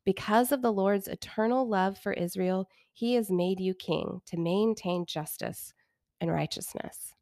Because 0.06 0.54
of 0.54 0.62
the 0.62 0.72
Lord's 0.72 1.10
eternal 1.10 1.68
love 1.68 1.98
for 1.98 2.14
Israel, 2.14 2.70
he 2.94 3.16
has 3.16 3.30
made 3.30 3.60
you 3.60 3.74
king 3.74 4.22
to 4.28 4.40
maintain 4.40 5.06
justice 5.06 5.74
and 6.22 6.32
righteousness. 6.32 7.14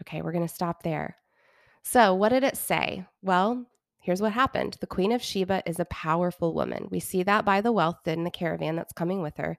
Okay, 0.00 0.22
we're 0.22 0.32
going 0.32 0.48
to 0.48 0.54
stop 0.54 0.82
there. 0.82 1.18
So, 1.82 2.14
what 2.14 2.30
did 2.30 2.42
it 2.42 2.56
say? 2.56 3.04
Well, 3.20 3.66
here's 4.00 4.22
what 4.22 4.32
happened. 4.32 4.76
The 4.80 4.86
Queen 4.86 5.12
of 5.12 5.22
Sheba 5.22 5.62
is 5.66 5.78
a 5.78 5.84
powerful 5.86 6.54
woman. 6.54 6.88
We 6.90 7.00
see 7.00 7.22
that 7.22 7.44
by 7.44 7.60
the 7.60 7.72
wealth 7.72 8.06
in 8.06 8.24
the 8.24 8.30
caravan 8.30 8.76
that's 8.76 8.92
coming 8.92 9.22
with 9.22 9.36
her. 9.36 9.58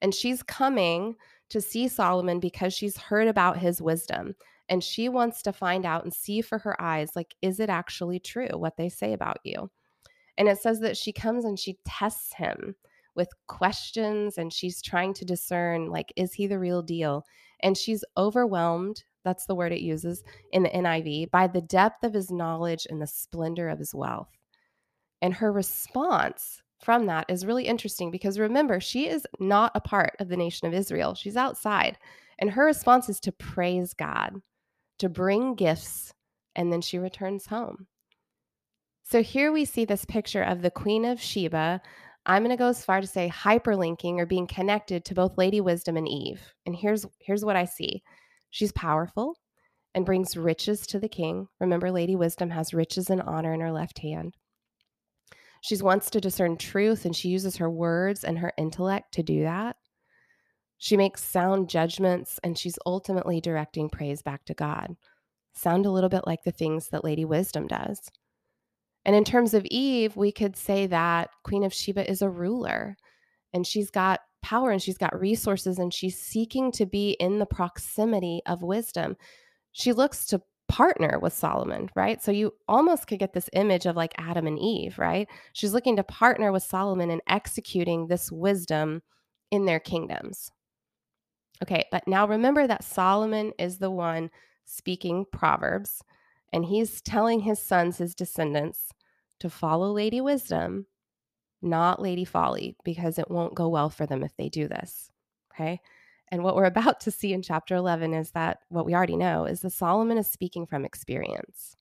And 0.00 0.14
she's 0.14 0.42
coming 0.42 1.16
to 1.50 1.60
see 1.60 1.86
Solomon 1.86 2.40
because 2.40 2.74
she's 2.74 2.96
heard 2.96 3.28
about 3.28 3.58
his 3.58 3.80
wisdom 3.80 4.34
and 4.68 4.82
she 4.82 5.08
wants 5.08 5.42
to 5.42 5.52
find 5.52 5.84
out 5.84 6.04
and 6.04 6.14
see 6.14 6.40
for 6.40 6.56
her 6.56 6.80
eyes 6.80 7.10
like 7.14 7.34
is 7.42 7.60
it 7.60 7.68
actually 7.68 8.18
true 8.18 8.48
what 8.54 8.76
they 8.78 8.88
say 8.88 9.12
about 9.12 9.38
you 9.44 9.70
and 10.38 10.48
it 10.48 10.58
says 10.58 10.80
that 10.80 10.96
she 10.96 11.12
comes 11.12 11.44
and 11.44 11.58
she 11.58 11.76
tests 11.84 12.32
him 12.32 12.74
with 13.14 13.28
questions 13.46 14.38
and 14.38 14.50
she's 14.50 14.80
trying 14.80 15.12
to 15.12 15.26
discern 15.26 15.90
like 15.90 16.10
is 16.16 16.32
he 16.32 16.46
the 16.46 16.58
real 16.58 16.80
deal 16.80 17.26
and 17.60 17.76
she's 17.76 18.02
overwhelmed 18.16 19.04
that's 19.24 19.46
the 19.46 19.54
word 19.54 19.72
it 19.72 19.80
uses 19.80 20.22
in 20.52 20.62
the 20.62 20.70
NIV 20.70 21.30
by 21.30 21.46
the 21.46 21.60
depth 21.60 22.04
of 22.04 22.14
his 22.14 22.30
knowledge 22.30 22.86
and 22.90 23.00
the 23.00 23.06
splendor 23.06 23.68
of 23.68 23.78
his 23.78 23.94
wealth 23.94 24.30
and 25.20 25.34
her 25.34 25.52
response 25.52 26.62
from 26.80 27.06
that 27.06 27.26
is 27.28 27.46
really 27.46 27.66
interesting 27.66 28.10
because 28.10 28.38
remember 28.38 28.80
she 28.80 29.08
is 29.08 29.26
not 29.38 29.72
a 29.74 29.80
part 29.80 30.16
of 30.18 30.28
the 30.28 30.36
nation 30.36 30.66
of 30.66 30.74
Israel 30.74 31.14
she's 31.14 31.36
outside 31.36 31.98
and 32.38 32.50
her 32.50 32.64
response 32.64 33.08
is 33.08 33.20
to 33.20 33.32
praise 33.32 33.94
God 33.94 34.40
to 34.98 35.08
bring 35.08 35.54
gifts 35.54 36.12
and 36.56 36.72
then 36.72 36.80
she 36.80 36.98
returns 36.98 37.46
home 37.46 37.86
so 39.12 39.22
here 39.22 39.52
we 39.52 39.64
see 39.64 39.84
this 39.84 40.04
picture 40.04 40.42
of 40.42 40.62
the 40.62 40.70
Queen 40.70 41.04
of 41.04 41.20
Sheba. 41.20 41.82
I'm 42.24 42.42
going 42.42 42.56
to 42.56 42.56
go 42.56 42.68
as 42.68 42.84
far 42.84 43.00
to 43.00 43.06
say 43.06 43.28
hyperlinking 43.28 44.16
or 44.18 44.26
being 44.26 44.46
connected 44.46 45.04
to 45.04 45.14
both 45.14 45.36
Lady 45.36 45.60
Wisdom 45.60 45.96
and 45.96 46.08
Eve. 46.08 46.40
And 46.66 46.74
here's 46.74 47.04
here's 47.18 47.44
what 47.44 47.56
I 47.56 47.64
see. 47.64 48.02
She's 48.52 48.70
powerful 48.70 49.38
and 49.94 50.06
brings 50.06 50.36
riches 50.36 50.86
to 50.88 51.00
the 51.00 51.08
king. 51.08 51.48
Remember 51.58 51.90
Lady 51.90 52.14
Wisdom 52.14 52.50
has 52.50 52.74
riches 52.74 53.08
and 53.08 53.22
honor 53.22 53.54
in 53.54 53.60
her 53.60 53.72
left 53.72 54.00
hand. 54.00 54.36
She 55.62 55.76
wants 55.76 56.10
to 56.10 56.20
discern 56.20 56.58
truth 56.58 57.06
and 57.06 57.16
she 57.16 57.30
uses 57.30 57.56
her 57.56 57.70
words 57.70 58.24
and 58.24 58.38
her 58.38 58.52
intellect 58.58 59.14
to 59.14 59.22
do 59.22 59.42
that. 59.42 59.76
She 60.76 60.98
makes 60.98 61.24
sound 61.24 61.70
judgments 61.70 62.38
and 62.44 62.58
she's 62.58 62.78
ultimately 62.84 63.40
directing 63.40 63.88
praise 63.88 64.20
back 64.20 64.44
to 64.44 64.54
God. 64.54 64.96
Sound 65.54 65.86
a 65.86 65.90
little 65.90 66.10
bit 66.10 66.26
like 66.26 66.42
the 66.44 66.52
things 66.52 66.88
that 66.88 67.04
Lady 67.04 67.24
Wisdom 67.24 67.66
does. 67.66 68.10
And 69.06 69.16
in 69.16 69.24
terms 69.24 69.54
of 69.54 69.64
Eve, 69.66 70.14
we 70.14 70.30
could 70.30 70.56
say 70.56 70.86
that 70.88 71.30
Queen 71.42 71.64
of 71.64 71.72
Sheba 71.72 72.08
is 72.10 72.20
a 72.20 72.28
ruler 72.28 72.98
and 73.54 73.66
she's 73.66 73.90
got 73.90 74.20
power 74.42 74.70
and 74.70 74.82
she's 74.82 74.98
got 74.98 75.18
resources 75.18 75.78
and 75.78 75.92
she's 75.92 76.18
seeking 76.18 76.72
to 76.72 76.86
be 76.86 77.12
in 77.12 77.38
the 77.38 77.46
proximity 77.46 78.42
of 78.46 78.62
wisdom. 78.62 79.16
She 79.72 79.92
looks 79.92 80.26
to 80.26 80.42
partner 80.68 81.18
with 81.18 81.32
Solomon, 81.32 81.90
right? 81.94 82.22
So 82.22 82.32
you 82.32 82.54
almost 82.66 83.06
could 83.06 83.18
get 83.18 83.34
this 83.34 83.50
image 83.52 83.86
of 83.86 83.96
like 83.96 84.14
Adam 84.18 84.46
and 84.46 84.58
Eve, 84.58 84.98
right? 84.98 85.28
She's 85.52 85.74
looking 85.74 85.96
to 85.96 86.02
partner 86.02 86.50
with 86.50 86.62
Solomon 86.62 87.10
in 87.10 87.20
executing 87.28 88.06
this 88.06 88.32
wisdom 88.32 89.02
in 89.50 89.66
their 89.66 89.80
kingdoms. 89.80 90.50
Okay, 91.62 91.84
but 91.92 92.08
now 92.08 92.26
remember 92.26 92.66
that 92.66 92.84
Solomon 92.84 93.52
is 93.58 93.78
the 93.78 93.90
one 93.90 94.30
speaking 94.64 95.26
Proverbs 95.30 96.02
and 96.52 96.64
he's 96.64 97.00
telling 97.00 97.40
his 97.40 97.58
sons, 97.58 97.98
his 97.98 98.14
descendants, 98.14 98.90
to 99.40 99.50
follow 99.50 99.92
Lady 99.92 100.20
Wisdom, 100.20 100.86
not 101.62 102.02
Lady 102.02 102.24
Folly, 102.24 102.76
because 102.84 103.18
it 103.18 103.30
won't 103.30 103.54
go 103.54 103.68
well 103.68 103.90
for 103.90 104.06
them 104.06 104.22
if 104.22 104.36
they 104.36 104.48
do 104.48 104.68
this. 104.68 105.10
Okay. 105.54 105.80
And 106.30 106.42
what 106.42 106.56
we're 106.56 106.64
about 106.66 107.00
to 107.00 107.10
see 107.10 107.32
in 107.32 107.42
chapter 107.42 107.74
11 107.74 108.14
is 108.14 108.30
that 108.32 108.58
what 108.68 108.86
we 108.86 108.94
already 108.94 109.16
know 109.16 109.44
is 109.44 109.60
that 109.60 109.70
Solomon 109.70 110.18
is 110.18 110.30
speaking 110.30 110.66
from 110.66 110.84
experience. 110.84 111.76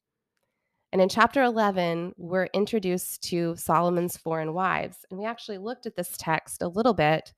And 0.91 1.01
in 1.01 1.07
chapter 1.07 1.41
11, 1.41 2.13
we're 2.17 2.49
introduced 2.53 3.23
to 3.29 3.55
Solomon's 3.55 4.17
foreign 4.17 4.53
wives. 4.53 5.05
And 5.09 5.19
we 5.19 5.25
actually 5.25 5.57
looked 5.57 5.85
at 5.85 5.95
this 5.95 6.17
text 6.17 6.61
a 6.61 6.67
little 6.67 6.93
bit 6.93 7.33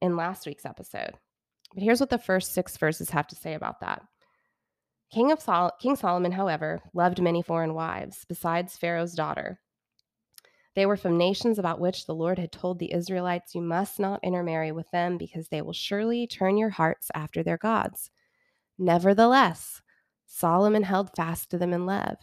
in 0.00 0.16
last 0.16 0.46
week's 0.46 0.64
episode. 0.64 1.12
But 1.74 1.82
here's 1.82 2.00
what 2.00 2.08
the 2.08 2.18
first 2.18 2.54
six 2.54 2.76
verses 2.78 3.10
have 3.10 3.26
to 3.28 3.36
say 3.36 3.52
about 3.52 3.80
that. 3.80 4.02
King 5.12 5.30
of 5.30 5.40
Sol- 5.40 5.72
King 5.80 5.96
Solomon, 5.96 6.32
however, 6.32 6.80
loved 6.94 7.20
many 7.20 7.42
foreign 7.42 7.74
wives 7.74 8.24
besides 8.28 8.78
Pharaoh's 8.78 9.12
daughter. 9.12 9.60
They 10.76 10.86
were 10.86 10.96
from 10.96 11.18
nations 11.18 11.58
about 11.58 11.80
which 11.80 12.06
the 12.06 12.14
Lord 12.14 12.38
had 12.38 12.52
told 12.52 12.78
the 12.78 12.92
Israelites, 12.92 13.54
You 13.54 13.60
must 13.60 13.98
not 13.98 14.22
intermarry 14.22 14.70
with 14.70 14.90
them, 14.92 15.18
because 15.18 15.48
they 15.48 15.62
will 15.62 15.72
surely 15.72 16.26
turn 16.26 16.56
your 16.56 16.70
hearts 16.70 17.10
after 17.14 17.42
their 17.42 17.58
gods. 17.58 18.10
Nevertheless, 18.78 19.82
Solomon 20.26 20.84
held 20.84 21.10
fast 21.16 21.50
to 21.50 21.58
them 21.58 21.72
in 21.72 21.86
love. 21.86 22.18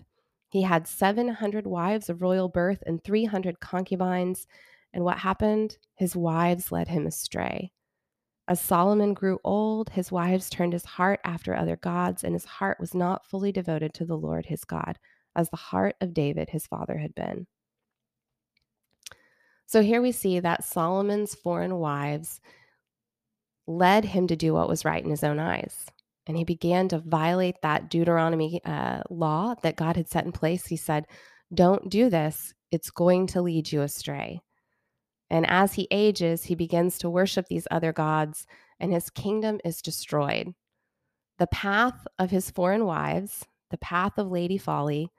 He 0.49 0.61
had 0.61 0.87
700 0.87 1.67
wives 1.67 2.09
of 2.09 2.21
royal 2.21 2.47
birth 2.47 2.81
and 2.85 3.03
300 3.03 3.59
concubines. 3.59 4.47
And 4.93 5.03
what 5.03 5.19
happened? 5.19 5.77
His 5.95 6.15
wives 6.15 6.71
led 6.71 6.87
him 6.87 7.05
astray. 7.05 7.71
As 8.47 8.61
Solomon 8.61 9.13
grew 9.13 9.39
old, 9.43 9.89
his 9.89 10.09
wives 10.09 10.49
turned 10.49 10.71
his 10.71 10.85
heart 10.85 11.19
after 11.25 11.53
other 11.53 11.75
gods, 11.75 12.23
and 12.23 12.33
his 12.33 12.45
heart 12.45 12.79
was 12.79 12.95
not 12.95 13.25
fully 13.25 13.51
devoted 13.51 13.93
to 13.95 14.05
the 14.05 14.17
Lord 14.17 14.45
his 14.45 14.63
God, 14.63 14.97
as 15.35 15.49
the 15.49 15.57
heart 15.57 15.97
of 15.99 16.13
David 16.13 16.51
his 16.51 16.65
father 16.65 16.97
had 16.97 17.13
been. 17.13 17.47
So 19.67 19.81
here 19.81 20.01
we 20.01 20.13
see 20.13 20.39
that 20.39 20.63
Solomon's 20.63 21.35
foreign 21.35 21.75
wives 21.75 22.39
led 23.67 24.05
him 24.05 24.25
to 24.27 24.35
do 24.37 24.53
what 24.53 24.69
was 24.69 24.85
right 24.85 25.03
in 25.03 25.09
his 25.09 25.25
own 25.25 25.39
eyes. 25.39 25.85
And 26.25 26.37
he 26.37 26.45
began 26.45 26.87
to 26.89 26.99
violate 26.99 27.61
that 27.61 27.89
Deuteronomy 27.89 28.61
uh, 28.65 29.01
law 29.09 29.55
that 29.63 29.75
God 29.75 29.97
had 29.97 30.09
set 30.09 30.25
in 30.25 30.31
place. 30.31 30.65
He 30.65 30.77
said, 30.77 31.05
Don't 31.53 31.89
do 31.89 32.09
this, 32.09 32.53
it's 32.71 32.89
going 32.89 33.27
to 33.27 33.41
lead 33.41 33.71
you 33.71 33.81
astray. 33.81 34.41
And 35.29 35.45
as 35.49 35.73
he 35.73 35.89
ages, 35.91 36.45
he 36.45 36.55
begins 36.55 36.97
to 36.99 37.09
worship 37.09 37.47
these 37.47 37.67
other 37.69 37.91
gods, 37.91 38.47
and 38.79 38.93
his 38.93 39.09
kingdom 39.09 39.59
is 39.65 39.81
destroyed. 39.81 40.53
The 41.39 41.47
path 41.47 42.07
of 42.17 42.31
his 42.31 42.49
foreign 42.49 42.85
wives, 42.85 43.45
the 43.69 43.77
path 43.77 44.17
of 44.17 44.31
Lady 44.31 44.57
Folly, 44.57 45.11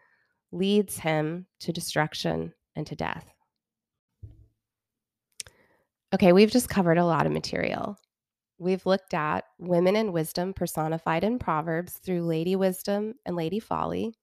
leads 0.50 1.00
him 1.00 1.46
to 1.60 1.72
destruction 1.72 2.54
and 2.74 2.86
to 2.86 2.96
death. 2.96 3.26
Okay, 6.14 6.32
we've 6.32 6.50
just 6.50 6.70
covered 6.70 6.96
a 6.96 7.04
lot 7.04 7.26
of 7.26 7.32
material. 7.32 7.98
We've 8.58 8.86
looked 8.86 9.12
at 9.12 9.44
women 9.58 9.94
in 9.94 10.10
wisdom 10.12 10.54
personified 10.54 11.22
in 11.22 11.38
Proverbs 11.38 11.98
through 11.98 12.22
Lady 12.22 12.56
Wisdom 12.56 13.14
and 13.26 13.36
Lady 13.36 13.60
Folly. 13.60 14.14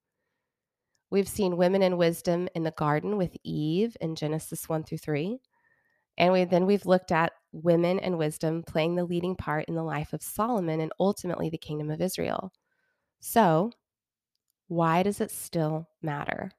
We've 1.12 1.28
seen 1.28 1.58
women 1.58 1.84
in 1.84 1.98
wisdom 1.98 2.50
in 2.56 2.64
the 2.64 2.72
garden 2.72 3.18
with 3.18 3.38
Eve 3.44 3.96
in 4.02 4.16
Genesis 4.16 4.68
1 4.68 4.84
through 4.84 4.98
3. 4.98 5.38
And 6.18 6.34
we 6.34 6.44
then 6.46 6.66
we've 6.66 6.88
looked 6.88 7.12
at 7.12 7.34
women 7.52 8.00
and 8.00 8.18
wisdom 8.18 8.64
playing 8.64 8.96
the 8.96 9.06
leading 9.06 9.36
part 9.36 9.66
in 9.68 9.76
the 9.76 9.84
life 9.84 10.12
of 10.12 10.24
Solomon 10.24 10.82
and 10.82 10.92
ultimately 11.00 11.50
the 11.50 11.58
kingdom 11.60 11.92
of 11.92 12.02
Israel. 12.02 12.52
So, 13.20 13.72
why 14.68 15.04
does 15.04 15.22
it 15.22 15.30
still 15.30 15.88
matter? 16.02 16.52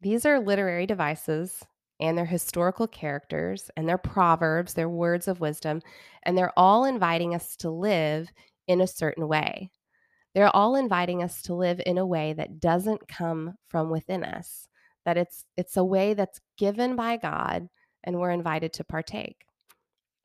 These 0.00 0.26
are 0.26 0.40
literary 0.40 0.86
devices 0.86 1.62
and 2.00 2.16
they're 2.16 2.24
historical 2.24 2.86
characters 2.86 3.70
and 3.76 3.88
they're 3.88 3.98
proverbs, 3.98 4.74
they're 4.74 4.88
words 4.88 5.28
of 5.28 5.40
wisdom, 5.40 5.80
and 6.24 6.36
they're 6.36 6.58
all 6.58 6.84
inviting 6.84 7.34
us 7.34 7.56
to 7.56 7.70
live 7.70 8.28
in 8.66 8.80
a 8.80 8.86
certain 8.86 9.28
way. 9.28 9.70
They're 10.34 10.54
all 10.54 10.76
inviting 10.76 11.22
us 11.22 11.40
to 11.42 11.54
live 11.54 11.80
in 11.86 11.96
a 11.98 12.06
way 12.06 12.34
that 12.34 12.60
doesn't 12.60 13.08
come 13.08 13.54
from 13.68 13.90
within 13.90 14.22
us, 14.22 14.68
that 15.04 15.16
it's 15.16 15.44
it's 15.56 15.76
a 15.78 15.84
way 15.84 16.12
that's 16.12 16.40
given 16.58 16.96
by 16.96 17.16
God 17.16 17.68
and 18.04 18.18
we're 18.18 18.30
invited 18.30 18.72
to 18.74 18.84
partake. 18.84 19.46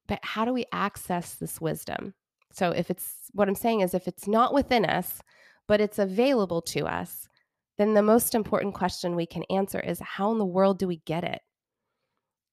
But 0.08 0.20
how 0.24 0.44
do 0.44 0.54
we 0.54 0.66
access 0.74 1.36
this 1.36 1.62
wisdom? 1.62 2.14
So, 2.52 2.72
if 2.72 2.90
it's 2.90 3.30
what 3.32 3.48
I'm 3.48 3.56
saying 3.56 3.82
is, 3.82 3.94
if 3.94 4.08
it's 4.08 4.28
not 4.28 4.54
within 4.54 4.84
us, 4.86 5.22
but 5.68 5.80
it's 5.80 6.00
available 6.00 6.62
to 6.64 6.86
us, 6.86 7.30
then 7.78 7.94
the 7.94 8.02
most 8.02 8.36
important 8.36 8.74
question 8.74 9.16
we 9.16 9.26
can 9.26 9.44
answer 9.50 9.80
is 9.80 10.00
how 10.02 10.32
in 10.32 10.38
the 10.38 10.46
world 10.46 10.78
do 10.78 10.88
we 10.88 10.98
get 11.06 11.24
it? 11.24 11.42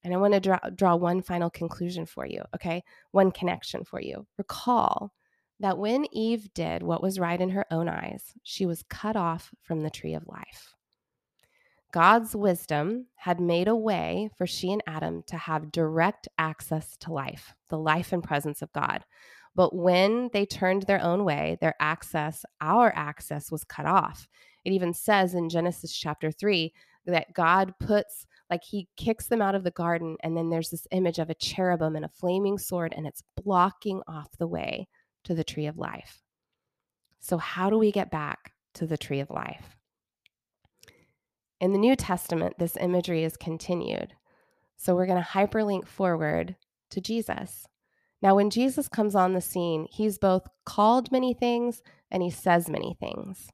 And 0.04 0.14
I 0.14 0.16
want 0.16 0.34
to 0.34 0.40
draw, 0.40 0.58
draw 0.74 0.96
one 0.96 1.22
final 1.22 1.50
conclusion 1.50 2.06
for 2.06 2.24
you, 2.24 2.42
okay? 2.54 2.84
One 3.10 3.30
connection 3.30 3.84
for 3.84 4.00
you. 4.00 4.26
Recall 4.36 5.12
that 5.60 5.78
when 5.78 6.06
Eve 6.12 6.52
did 6.54 6.82
what 6.82 7.02
was 7.02 7.18
right 7.18 7.40
in 7.40 7.50
her 7.50 7.66
own 7.70 7.88
eyes, 7.88 8.32
she 8.42 8.64
was 8.64 8.84
cut 8.88 9.16
off 9.16 9.52
from 9.60 9.82
the 9.82 9.90
tree 9.90 10.14
of 10.14 10.26
life. 10.28 10.74
God's 11.90 12.36
wisdom 12.36 13.06
had 13.16 13.40
made 13.40 13.66
a 13.66 13.74
way 13.74 14.30
for 14.36 14.46
she 14.46 14.70
and 14.72 14.82
Adam 14.86 15.22
to 15.26 15.36
have 15.36 15.72
direct 15.72 16.28
access 16.38 16.96
to 16.98 17.12
life, 17.12 17.54
the 17.70 17.78
life 17.78 18.12
and 18.12 18.22
presence 18.22 18.60
of 18.60 18.72
God. 18.72 19.04
But 19.54 19.74
when 19.74 20.28
they 20.32 20.44
turned 20.44 20.82
their 20.82 21.02
own 21.02 21.24
way, 21.24 21.56
their 21.60 21.74
access, 21.80 22.44
our 22.60 22.92
access, 22.94 23.50
was 23.50 23.64
cut 23.64 23.86
off. 23.86 24.28
It 24.64 24.72
even 24.72 24.92
says 24.92 25.34
in 25.34 25.48
Genesis 25.48 25.92
chapter 25.92 26.30
3 26.30 26.72
that 27.06 27.32
God 27.32 27.72
puts, 27.80 28.26
like, 28.50 28.62
he 28.64 28.88
kicks 28.96 29.26
them 29.26 29.42
out 29.42 29.54
of 29.54 29.64
the 29.64 29.70
garden, 29.70 30.16
and 30.22 30.36
then 30.36 30.50
there's 30.50 30.70
this 30.70 30.86
image 30.90 31.18
of 31.18 31.30
a 31.30 31.34
cherubim 31.34 31.96
and 31.96 32.04
a 32.04 32.08
flaming 32.08 32.58
sword, 32.58 32.94
and 32.96 33.06
it's 33.06 33.22
blocking 33.36 34.02
off 34.08 34.28
the 34.38 34.46
way 34.46 34.88
to 35.24 35.34
the 35.34 35.44
tree 35.44 35.66
of 35.66 35.76
life. 35.76 36.22
So, 37.20 37.38
how 37.38 37.68
do 37.70 37.78
we 37.78 37.92
get 37.92 38.10
back 38.10 38.52
to 38.74 38.86
the 38.86 38.98
tree 38.98 39.20
of 39.20 39.30
life? 39.30 39.76
In 41.60 41.72
the 41.72 41.78
New 41.78 41.96
Testament, 41.96 42.54
this 42.58 42.76
imagery 42.76 43.24
is 43.24 43.36
continued. 43.36 44.14
So 44.76 44.94
we're 44.94 45.06
going 45.06 45.22
to 45.22 45.28
hyperlink 45.28 45.88
forward 45.88 46.54
to 46.90 47.00
Jesus. 47.00 47.66
Now, 48.22 48.36
when 48.36 48.50
Jesus 48.50 48.88
comes 48.88 49.16
on 49.16 49.32
the 49.32 49.40
scene, 49.40 49.86
he's 49.90 50.18
both 50.18 50.46
called 50.64 51.10
many 51.10 51.34
things 51.34 51.82
and 52.10 52.22
he 52.22 52.30
says 52.30 52.68
many 52.68 52.96
things. 53.00 53.48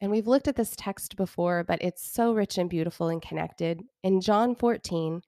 And 0.00 0.10
we've 0.10 0.26
looked 0.26 0.48
at 0.48 0.56
this 0.56 0.74
text 0.76 1.16
before, 1.16 1.62
but 1.62 1.82
it's 1.82 2.02
so 2.02 2.32
rich 2.32 2.56
and 2.56 2.70
beautiful 2.70 3.08
and 3.08 3.20
connected. 3.20 3.82
In 4.02 4.20
John 4.20 4.54
14, 4.54 5.20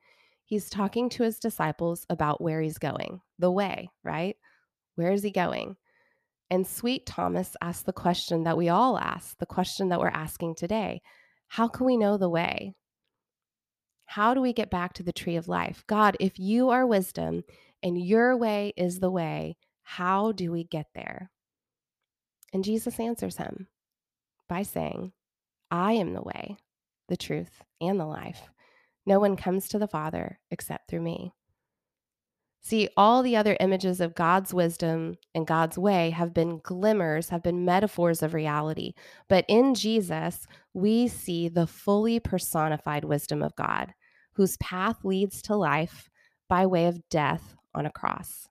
he's 0.44 0.70
talking 0.70 1.10
to 1.10 1.22
his 1.22 1.38
disciples 1.38 2.06
about 2.08 2.40
where 2.40 2.62
he's 2.62 2.78
going, 2.78 3.20
the 3.38 3.50
way, 3.50 3.90
right? 4.02 4.36
Where 4.94 5.12
is 5.12 5.22
he 5.22 5.30
going? 5.30 5.76
And 6.50 6.66
sweet 6.66 7.06
Thomas 7.06 7.56
asked 7.60 7.86
the 7.86 7.92
question 7.92 8.44
that 8.44 8.56
we 8.56 8.68
all 8.68 8.98
ask, 8.98 9.38
the 9.38 9.46
question 9.46 9.88
that 9.88 10.00
we're 10.00 10.08
asking 10.08 10.54
today 10.54 11.02
how 11.48 11.68
can 11.68 11.84
we 11.84 11.98
know 11.98 12.16
the 12.16 12.30
way? 12.30 12.74
How 14.06 14.32
do 14.32 14.40
we 14.40 14.54
get 14.54 14.70
back 14.70 14.94
to 14.94 15.02
the 15.02 15.12
tree 15.12 15.36
of 15.36 15.48
life? 15.48 15.84
God, 15.86 16.16
if 16.18 16.38
you 16.38 16.70
are 16.70 16.86
wisdom 16.86 17.44
and 17.82 18.02
your 18.02 18.34
way 18.38 18.72
is 18.74 19.00
the 19.00 19.10
way, 19.10 19.58
how 19.82 20.32
do 20.32 20.50
we 20.50 20.64
get 20.64 20.86
there? 20.94 21.30
And 22.54 22.64
Jesus 22.64 22.98
answers 22.98 23.36
him 23.36 23.68
by 24.52 24.62
saying, 24.62 25.10
I 25.70 25.94
am 25.94 26.12
the 26.12 26.20
way, 26.20 26.58
the 27.08 27.16
truth, 27.16 27.62
and 27.80 27.98
the 27.98 28.04
life. 28.04 28.50
No 29.06 29.18
one 29.18 29.34
comes 29.34 29.66
to 29.68 29.78
the 29.78 29.88
Father 29.88 30.38
except 30.50 30.90
through 30.90 31.00
me. 31.00 31.32
See, 32.60 32.90
all 32.94 33.22
the 33.22 33.34
other 33.34 33.56
images 33.60 33.98
of 33.98 34.14
God's 34.14 34.52
wisdom 34.52 35.16
and 35.34 35.46
God's 35.46 35.78
way 35.78 36.10
have 36.10 36.34
been 36.34 36.58
glimmers, 36.58 37.30
have 37.30 37.42
been 37.42 37.64
metaphors 37.64 38.22
of 38.22 38.34
reality. 38.34 38.92
But 39.26 39.46
in 39.48 39.74
Jesus, 39.74 40.46
we 40.74 41.08
see 41.08 41.48
the 41.48 41.66
fully 41.66 42.20
personified 42.20 43.06
wisdom 43.06 43.42
of 43.42 43.56
God, 43.56 43.94
whose 44.34 44.58
path 44.58 44.98
leads 45.02 45.40
to 45.42 45.56
life 45.56 46.10
by 46.50 46.66
way 46.66 46.84
of 46.84 47.08
death 47.08 47.56
on 47.74 47.86
a 47.86 47.90
cross. 47.90 48.48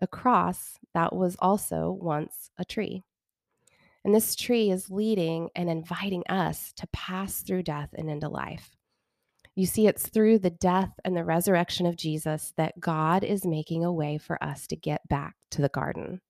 A 0.00 0.06
cross 0.06 0.78
that 0.94 1.14
was 1.14 1.36
also 1.38 1.90
once 1.90 2.50
a 2.56 2.64
tree. 2.64 3.04
And 4.08 4.14
this 4.14 4.34
tree 4.34 4.70
is 4.70 4.90
leading 4.90 5.50
and 5.54 5.68
inviting 5.68 6.22
us 6.30 6.72
to 6.76 6.86
pass 6.94 7.42
through 7.42 7.64
death 7.64 7.90
and 7.92 8.08
into 8.08 8.26
life. 8.26 8.70
You 9.54 9.66
see, 9.66 9.86
it's 9.86 10.08
through 10.08 10.38
the 10.38 10.48
death 10.48 10.98
and 11.04 11.14
the 11.14 11.26
resurrection 11.26 11.84
of 11.84 11.94
Jesus 11.94 12.54
that 12.56 12.80
God 12.80 13.22
is 13.22 13.44
making 13.44 13.84
a 13.84 13.92
way 13.92 14.16
for 14.16 14.42
us 14.42 14.66
to 14.68 14.76
get 14.76 15.06
back 15.10 15.34
to 15.50 15.60
the 15.60 15.68
garden. 15.68 16.22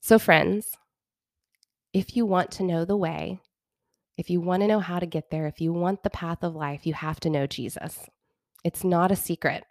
So, 0.00 0.18
friends, 0.18 0.72
if 1.92 2.16
you 2.16 2.26
want 2.26 2.50
to 2.50 2.64
know 2.64 2.84
the 2.84 2.96
way, 2.96 3.38
if 4.16 4.28
you 4.28 4.40
want 4.40 4.62
to 4.62 4.66
know 4.66 4.80
how 4.80 4.98
to 4.98 5.06
get 5.06 5.30
there, 5.30 5.46
if 5.46 5.60
you 5.60 5.72
want 5.72 6.02
the 6.02 6.10
path 6.10 6.42
of 6.42 6.56
life, 6.56 6.84
you 6.84 6.94
have 6.94 7.20
to 7.20 7.30
know 7.30 7.46
Jesus. 7.46 8.08
It's 8.64 8.82
not 8.82 9.12
a 9.12 9.16
secret. 9.16 9.62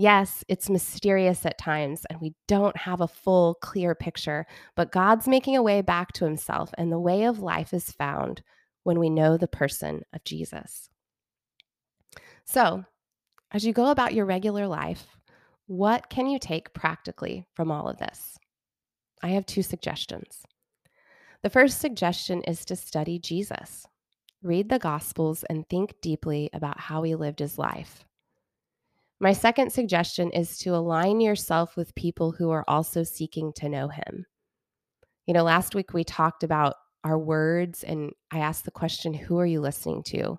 Yes, 0.00 0.42
it's 0.48 0.70
mysterious 0.70 1.44
at 1.44 1.58
times 1.58 2.06
and 2.08 2.18
we 2.22 2.32
don't 2.48 2.74
have 2.74 3.02
a 3.02 3.06
full, 3.06 3.56
clear 3.56 3.94
picture, 3.94 4.46
but 4.74 4.92
God's 4.92 5.28
making 5.28 5.58
a 5.58 5.62
way 5.62 5.82
back 5.82 6.12
to 6.12 6.24
Himself, 6.24 6.70
and 6.78 6.90
the 6.90 6.98
way 6.98 7.24
of 7.24 7.40
life 7.40 7.74
is 7.74 7.92
found 7.92 8.40
when 8.82 8.98
we 8.98 9.10
know 9.10 9.36
the 9.36 9.46
person 9.46 10.00
of 10.14 10.24
Jesus. 10.24 10.88
So, 12.46 12.86
as 13.52 13.66
you 13.66 13.74
go 13.74 13.90
about 13.90 14.14
your 14.14 14.24
regular 14.24 14.66
life, 14.66 15.06
what 15.66 16.08
can 16.08 16.26
you 16.28 16.38
take 16.38 16.72
practically 16.72 17.44
from 17.52 17.70
all 17.70 17.86
of 17.86 17.98
this? 17.98 18.38
I 19.22 19.28
have 19.28 19.44
two 19.44 19.62
suggestions. 19.62 20.46
The 21.42 21.50
first 21.50 21.78
suggestion 21.78 22.40
is 22.44 22.64
to 22.64 22.74
study 22.74 23.18
Jesus. 23.18 23.84
Read 24.42 24.70
the 24.70 24.78
Gospels 24.78 25.44
and 25.50 25.68
think 25.68 26.00
deeply 26.00 26.48
about 26.54 26.80
how 26.80 27.02
he 27.02 27.14
lived 27.14 27.40
his 27.40 27.58
life. 27.58 28.06
My 29.22 29.34
second 29.34 29.70
suggestion 29.70 30.30
is 30.30 30.56
to 30.58 30.70
align 30.70 31.20
yourself 31.20 31.76
with 31.76 31.94
people 31.94 32.32
who 32.32 32.50
are 32.50 32.64
also 32.66 33.02
seeking 33.02 33.52
to 33.56 33.68
know 33.68 33.88
him. 33.88 34.24
You 35.26 35.34
know, 35.34 35.44
last 35.44 35.74
week 35.74 35.92
we 35.92 36.04
talked 36.04 36.42
about 36.42 36.76
our 37.04 37.18
words, 37.18 37.84
and 37.84 38.12
I 38.30 38.38
asked 38.38 38.64
the 38.64 38.70
question, 38.70 39.12
Who 39.12 39.38
are 39.38 39.46
you 39.46 39.60
listening 39.60 40.02
to? 40.04 40.38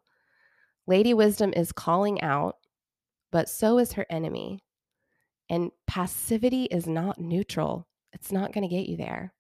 Lady 0.87 1.13
Wisdom 1.13 1.53
is 1.55 1.71
calling 1.71 2.21
out, 2.21 2.55
but 3.31 3.49
so 3.49 3.77
is 3.77 3.93
her 3.93 4.05
enemy. 4.09 4.63
And 5.47 5.69
passivity 5.85 6.63
is 6.63 6.87
not 6.87 7.19
neutral, 7.19 7.87
it's 8.13 8.31
not 8.31 8.51
going 8.51 8.67
to 8.67 8.75
get 8.75 8.87
you 8.87 8.97
there. 8.97 9.31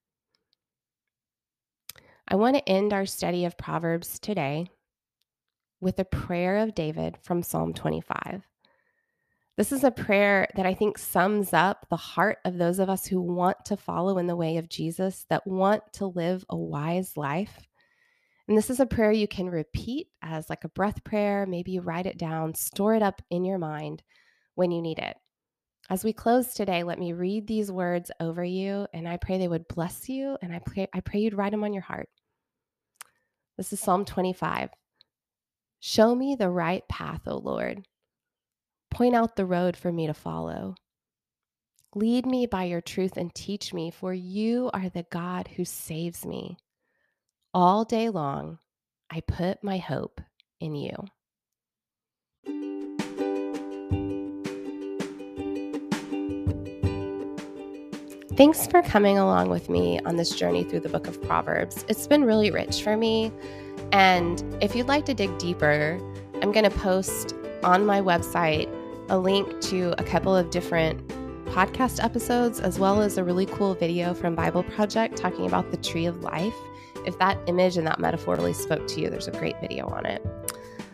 I 2.27 2.35
want 2.35 2.57
to 2.57 2.69
end 2.69 2.93
our 2.93 3.07
study 3.07 3.45
of 3.45 3.57
Proverbs 3.57 4.19
today 4.19 4.67
with 5.79 5.97
a 5.97 6.05
prayer 6.05 6.57
of 6.57 6.75
David 6.75 7.17
from 7.23 7.41
Psalm 7.41 7.73
25. 7.73 8.43
This 9.57 9.71
is 9.71 9.83
a 9.83 9.91
prayer 9.91 10.47
that 10.55 10.65
I 10.65 10.73
think 10.73 10.97
sums 10.97 11.53
up 11.53 11.85
the 11.89 11.97
heart 11.97 12.39
of 12.45 12.57
those 12.57 12.79
of 12.79 12.89
us 12.89 13.05
who 13.05 13.21
want 13.21 13.65
to 13.65 13.77
follow 13.77 14.17
in 14.17 14.27
the 14.27 14.35
way 14.35 14.57
of 14.57 14.69
Jesus, 14.69 15.25
that 15.29 15.45
want 15.45 15.83
to 15.93 16.07
live 16.07 16.45
a 16.49 16.57
wise 16.57 17.17
life, 17.17 17.67
and 18.51 18.57
this 18.57 18.69
is 18.69 18.81
a 18.81 18.85
prayer 18.85 19.13
you 19.13 19.29
can 19.29 19.49
repeat 19.49 20.07
as 20.21 20.49
like 20.49 20.65
a 20.65 20.69
breath 20.69 21.05
prayer. 21.05 21.45
Maybe 21.45 21.71
you 21.71 21.79
write 21.79 22.05
it 22.05 22.17
down, 22.17 22.53
store 22.53 22.93
it 22.95 23.01
up 23.01 23.21
in 23.29 23.45
your 23.45 23.57
mind 23.57 24.03
when 24.55 24.71
you 24.71 24.81
need 24.81 24.99
it. 24.99 25.15
As 25.89 26.03
we 26.03 26.11
close 26.11 26.53
today, 26.53 26.83
let 26.83 26.99
me 26.99 27.13
read 27.13 27.47
these 27.47 27.71
words 27.71 28.11
over 28.19 28.43
you, 28.43 28.87
and 28.93 29.07
I 29.07 29.15
pray 29.15 29.37
they 29.37 29.47
would 29.47 29.69
bless 29.69 30.09
you, 30.09 30.37
and 30.41 30.53
I 30.53 30.59
pray, 30.65 30.87
I 30.93 30.99
pray 30.99 31.21
you'd 31.21 31.33
write 31.33 31.51
them 31.51 31.63
on 31.63 31.71
your 31.71 31.83
heart. 31.83 32.09
This 33.57 33.71
is 33.71 33.79
Psalm 33.79 34.03
25. 34.03 34.69
Show 35.79 36.13
me 36.13 36.35
the 36.35 36.49
right 36.49 36.85
path, 36.89 37.21
O 37.27 37.37
Lord. 37.37 37.85
Point 38.91 39.15
out 39.15 39.35
the 39.35 39.45
road 39.45 39.77
for 39.77 39.91
me 39.91 40.05
to 40.07 40.13
follow. 40.13 40.75
Lead 41.95 42.25
me 42.25 42.45
by 42.45 42.65
your 42.65 42.81
truth 42.81 43.17
and 43.17 43.33
teach 43.33 43.73
me, 43.73 43.89
for 43.89 44.13
you 44.13 44.69
are 44.73 44.89
the 44.89 45.05
God 45.11 45.47
who 45.55 45.65
saves 45.65 46.25
me. 46.25 46.57
All 47.53 47.83
day 47.83 48.09
long, 48.09 48.59
I 49.09 49.21
put 49.21 49.63
my 49.63 49.77
hope 49.77 50.21
in 50.59 50.75
you. 50.75 50.95
Thanks 58.35 58.67
for 58.67 58.81
coming 58.81 59.17
along 59.17 59.49
with 59.49 59.69
me 59.69 59.99
on 60.05 60.15
this 60.15 60.31
journey 60.35 60.63
through 60.63 60.79
the 60.81 60.89
book 60.89 61.07
of 61.07 61.21
Proverbs. 61.21 61.85
It's 61.87 62.07
been 62.07 62.23
really 62.23 62.51
rich 62.51 62.81
for 62.81 62.97
me. 62.97 63.31
And 63.91 64.41
if 64.61 64.75
you'd 64.75 64.87
like 64.87 65.05
to 65.05 65.13
dig 65.13 65.37
deeper, 65.37 65.99
I'm 66.41 66.51
going 66.51 66.69
to 66.69 66.77
post 66.77 67.35
on 67.63 67.85
my 67.85 68.01
website 68.01 68.69
a 69.11 69.17
link 69.17 69.61
to 69.61 69.93
a 69.99 70.03
couple 70.03 70.35
of 70.35 70.49
different 70.49 71.07
podcast 71.45 72.03
episodes, 72.03 72.59
as 72.59 72.79
well 72.79 73.01
as 73.01 73.17
a 73.17 73.23
really 73.23 73.45
cool 73.45 73.75
video 73.75 74.13
from 74.13 74.33
Bible 74.33 74.63
Project 74.63 75.17
talking 75.17 75.45
about 75.45 75.69
the 75.69 75.77
tree 75.77 76.05
of 76.05 76.23
life 76.23 76.55
if 77.05 77.17
that 77.19 77.37
image 77.47 77.77
and 77.77 77.87
that 77.87 77.99
metaphor 77.99 78.35
really 78.35 78.53
spoke 78.53 78.87
to 78.87 79.01
you, 79.01 79.09
there's 79.09 79.27
a 79.27 79.31
great 79.31 79.59
video 79.59 79.87
on 79.87 80.05
it. 80.05 80.25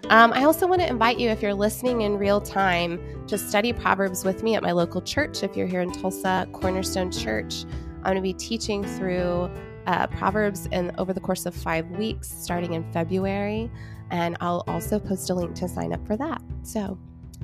Um, 0.10 0.32
I 0.32 0.45
also 0.45 0.67
want 0.67 0.82
to 0.82 0.88
invite 0.88 1.19
you, 1.19 1.30
if 1.30 1.41
you're 1.41 1.53
listening 1.53 2.01
in 2.01 2.17
real 2.17 2.39
time, 2.39 3.25
to 3.27 3.38
study 3.38 3.73
Proverbs 3.73 4.23
with 4.23 4.41
me 4.41 4.56
at 4.56 4.63
my 4.63 4.71
local 4.71 5.01
church. 5.01 5.43
If 5.43 5.58
you're 5.58 5.67
here 5.67 5.82
in 5.82 5.91
Tulsa, 5.91 6.47
Cornerstone 6.53 7.12
Church, 7.12 7.65
I'm 7.97 8.03
going 8.03 8.15
to 8.15 8.21
be 8.21 8.34
teaching 8.34 8.86
through 8.86 9.51
uh, 9.86 10.08
Proverbs 10.08 10.67
in 10.67 10.93
over 10.97 11.12
the 11.12 11.19
course 11.19 11.45
of 11.45 11.53
five 11.53 11.89
weeks, 11.91 12.30
starting 12.30 12.73
in 12.73 12.89
February. 12.93 13.69
And 14.12 14.38
I'll 14.39 14.63
also 14.67 14.97
post 14.97 15.30
a 15.30 15.34
link 15.34 15.56
to 15.56 15.67
sign 15.67 15.91
up 15.91 16.06
for 16.08 16.15
that. 16.15 16.41
So, 16.63 16.97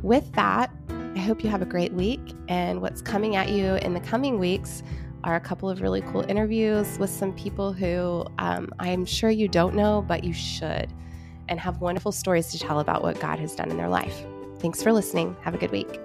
with 0.04 0.32
that, 0.34 0.72
I 1.16 1.20
hope 1.20 1.44
you 1.44 1.50
have 1.50 1.62
a 1.62 1.66
great 1.66 1.94
week. 1.94 2.22
And 2.48 2.82
what's 2.82 3.02
coming 3.02 3.36
at 3.36 3.50
you 3.50 3.76
in 3.76 3.94
the 3.94 4.00
coming 4.00 4.38
weeks 4.38 4.84
are 5.24 5.36
a 5.36 5.40
couple 5.40 5.70
of 5.70 5.82
really 5.82 6.02
cool 6.02 6.22
interviews 6.30 7.00
with 7.00 7.10
some 7.10 7.34
people 7.34 7.72
who 7.72 8.26
um, 8.38 8.70
I'm 8.80 9.06
sure 9.06 9.30
you 9.30 9.48
don't 9.48 9.74
know, 9.74 10.04
but 10.08 10.24
you 10.24 10.34
should, 10.34 10.92
and 11.48 11.60
have 11.60 11.82
wonderful 11.82 12.12
stories 12.12 12.52
to 12.52 12.60
tell 12.60 12.80
about 12.80 13.02
what 13.02 13.20
God 13.20 13.40
has 13.40 13.56
done 13.56 13.72
in 13.72 13.78
their 13.78 13.90
life. 13.90 14.26
Thanks 14.60 14.84
for 14.84 14.92
listening. 14.92 15.36
Have 15.42 15.56
a 15.56 15.58
good 15.58 15.72
week. 15.72 16.00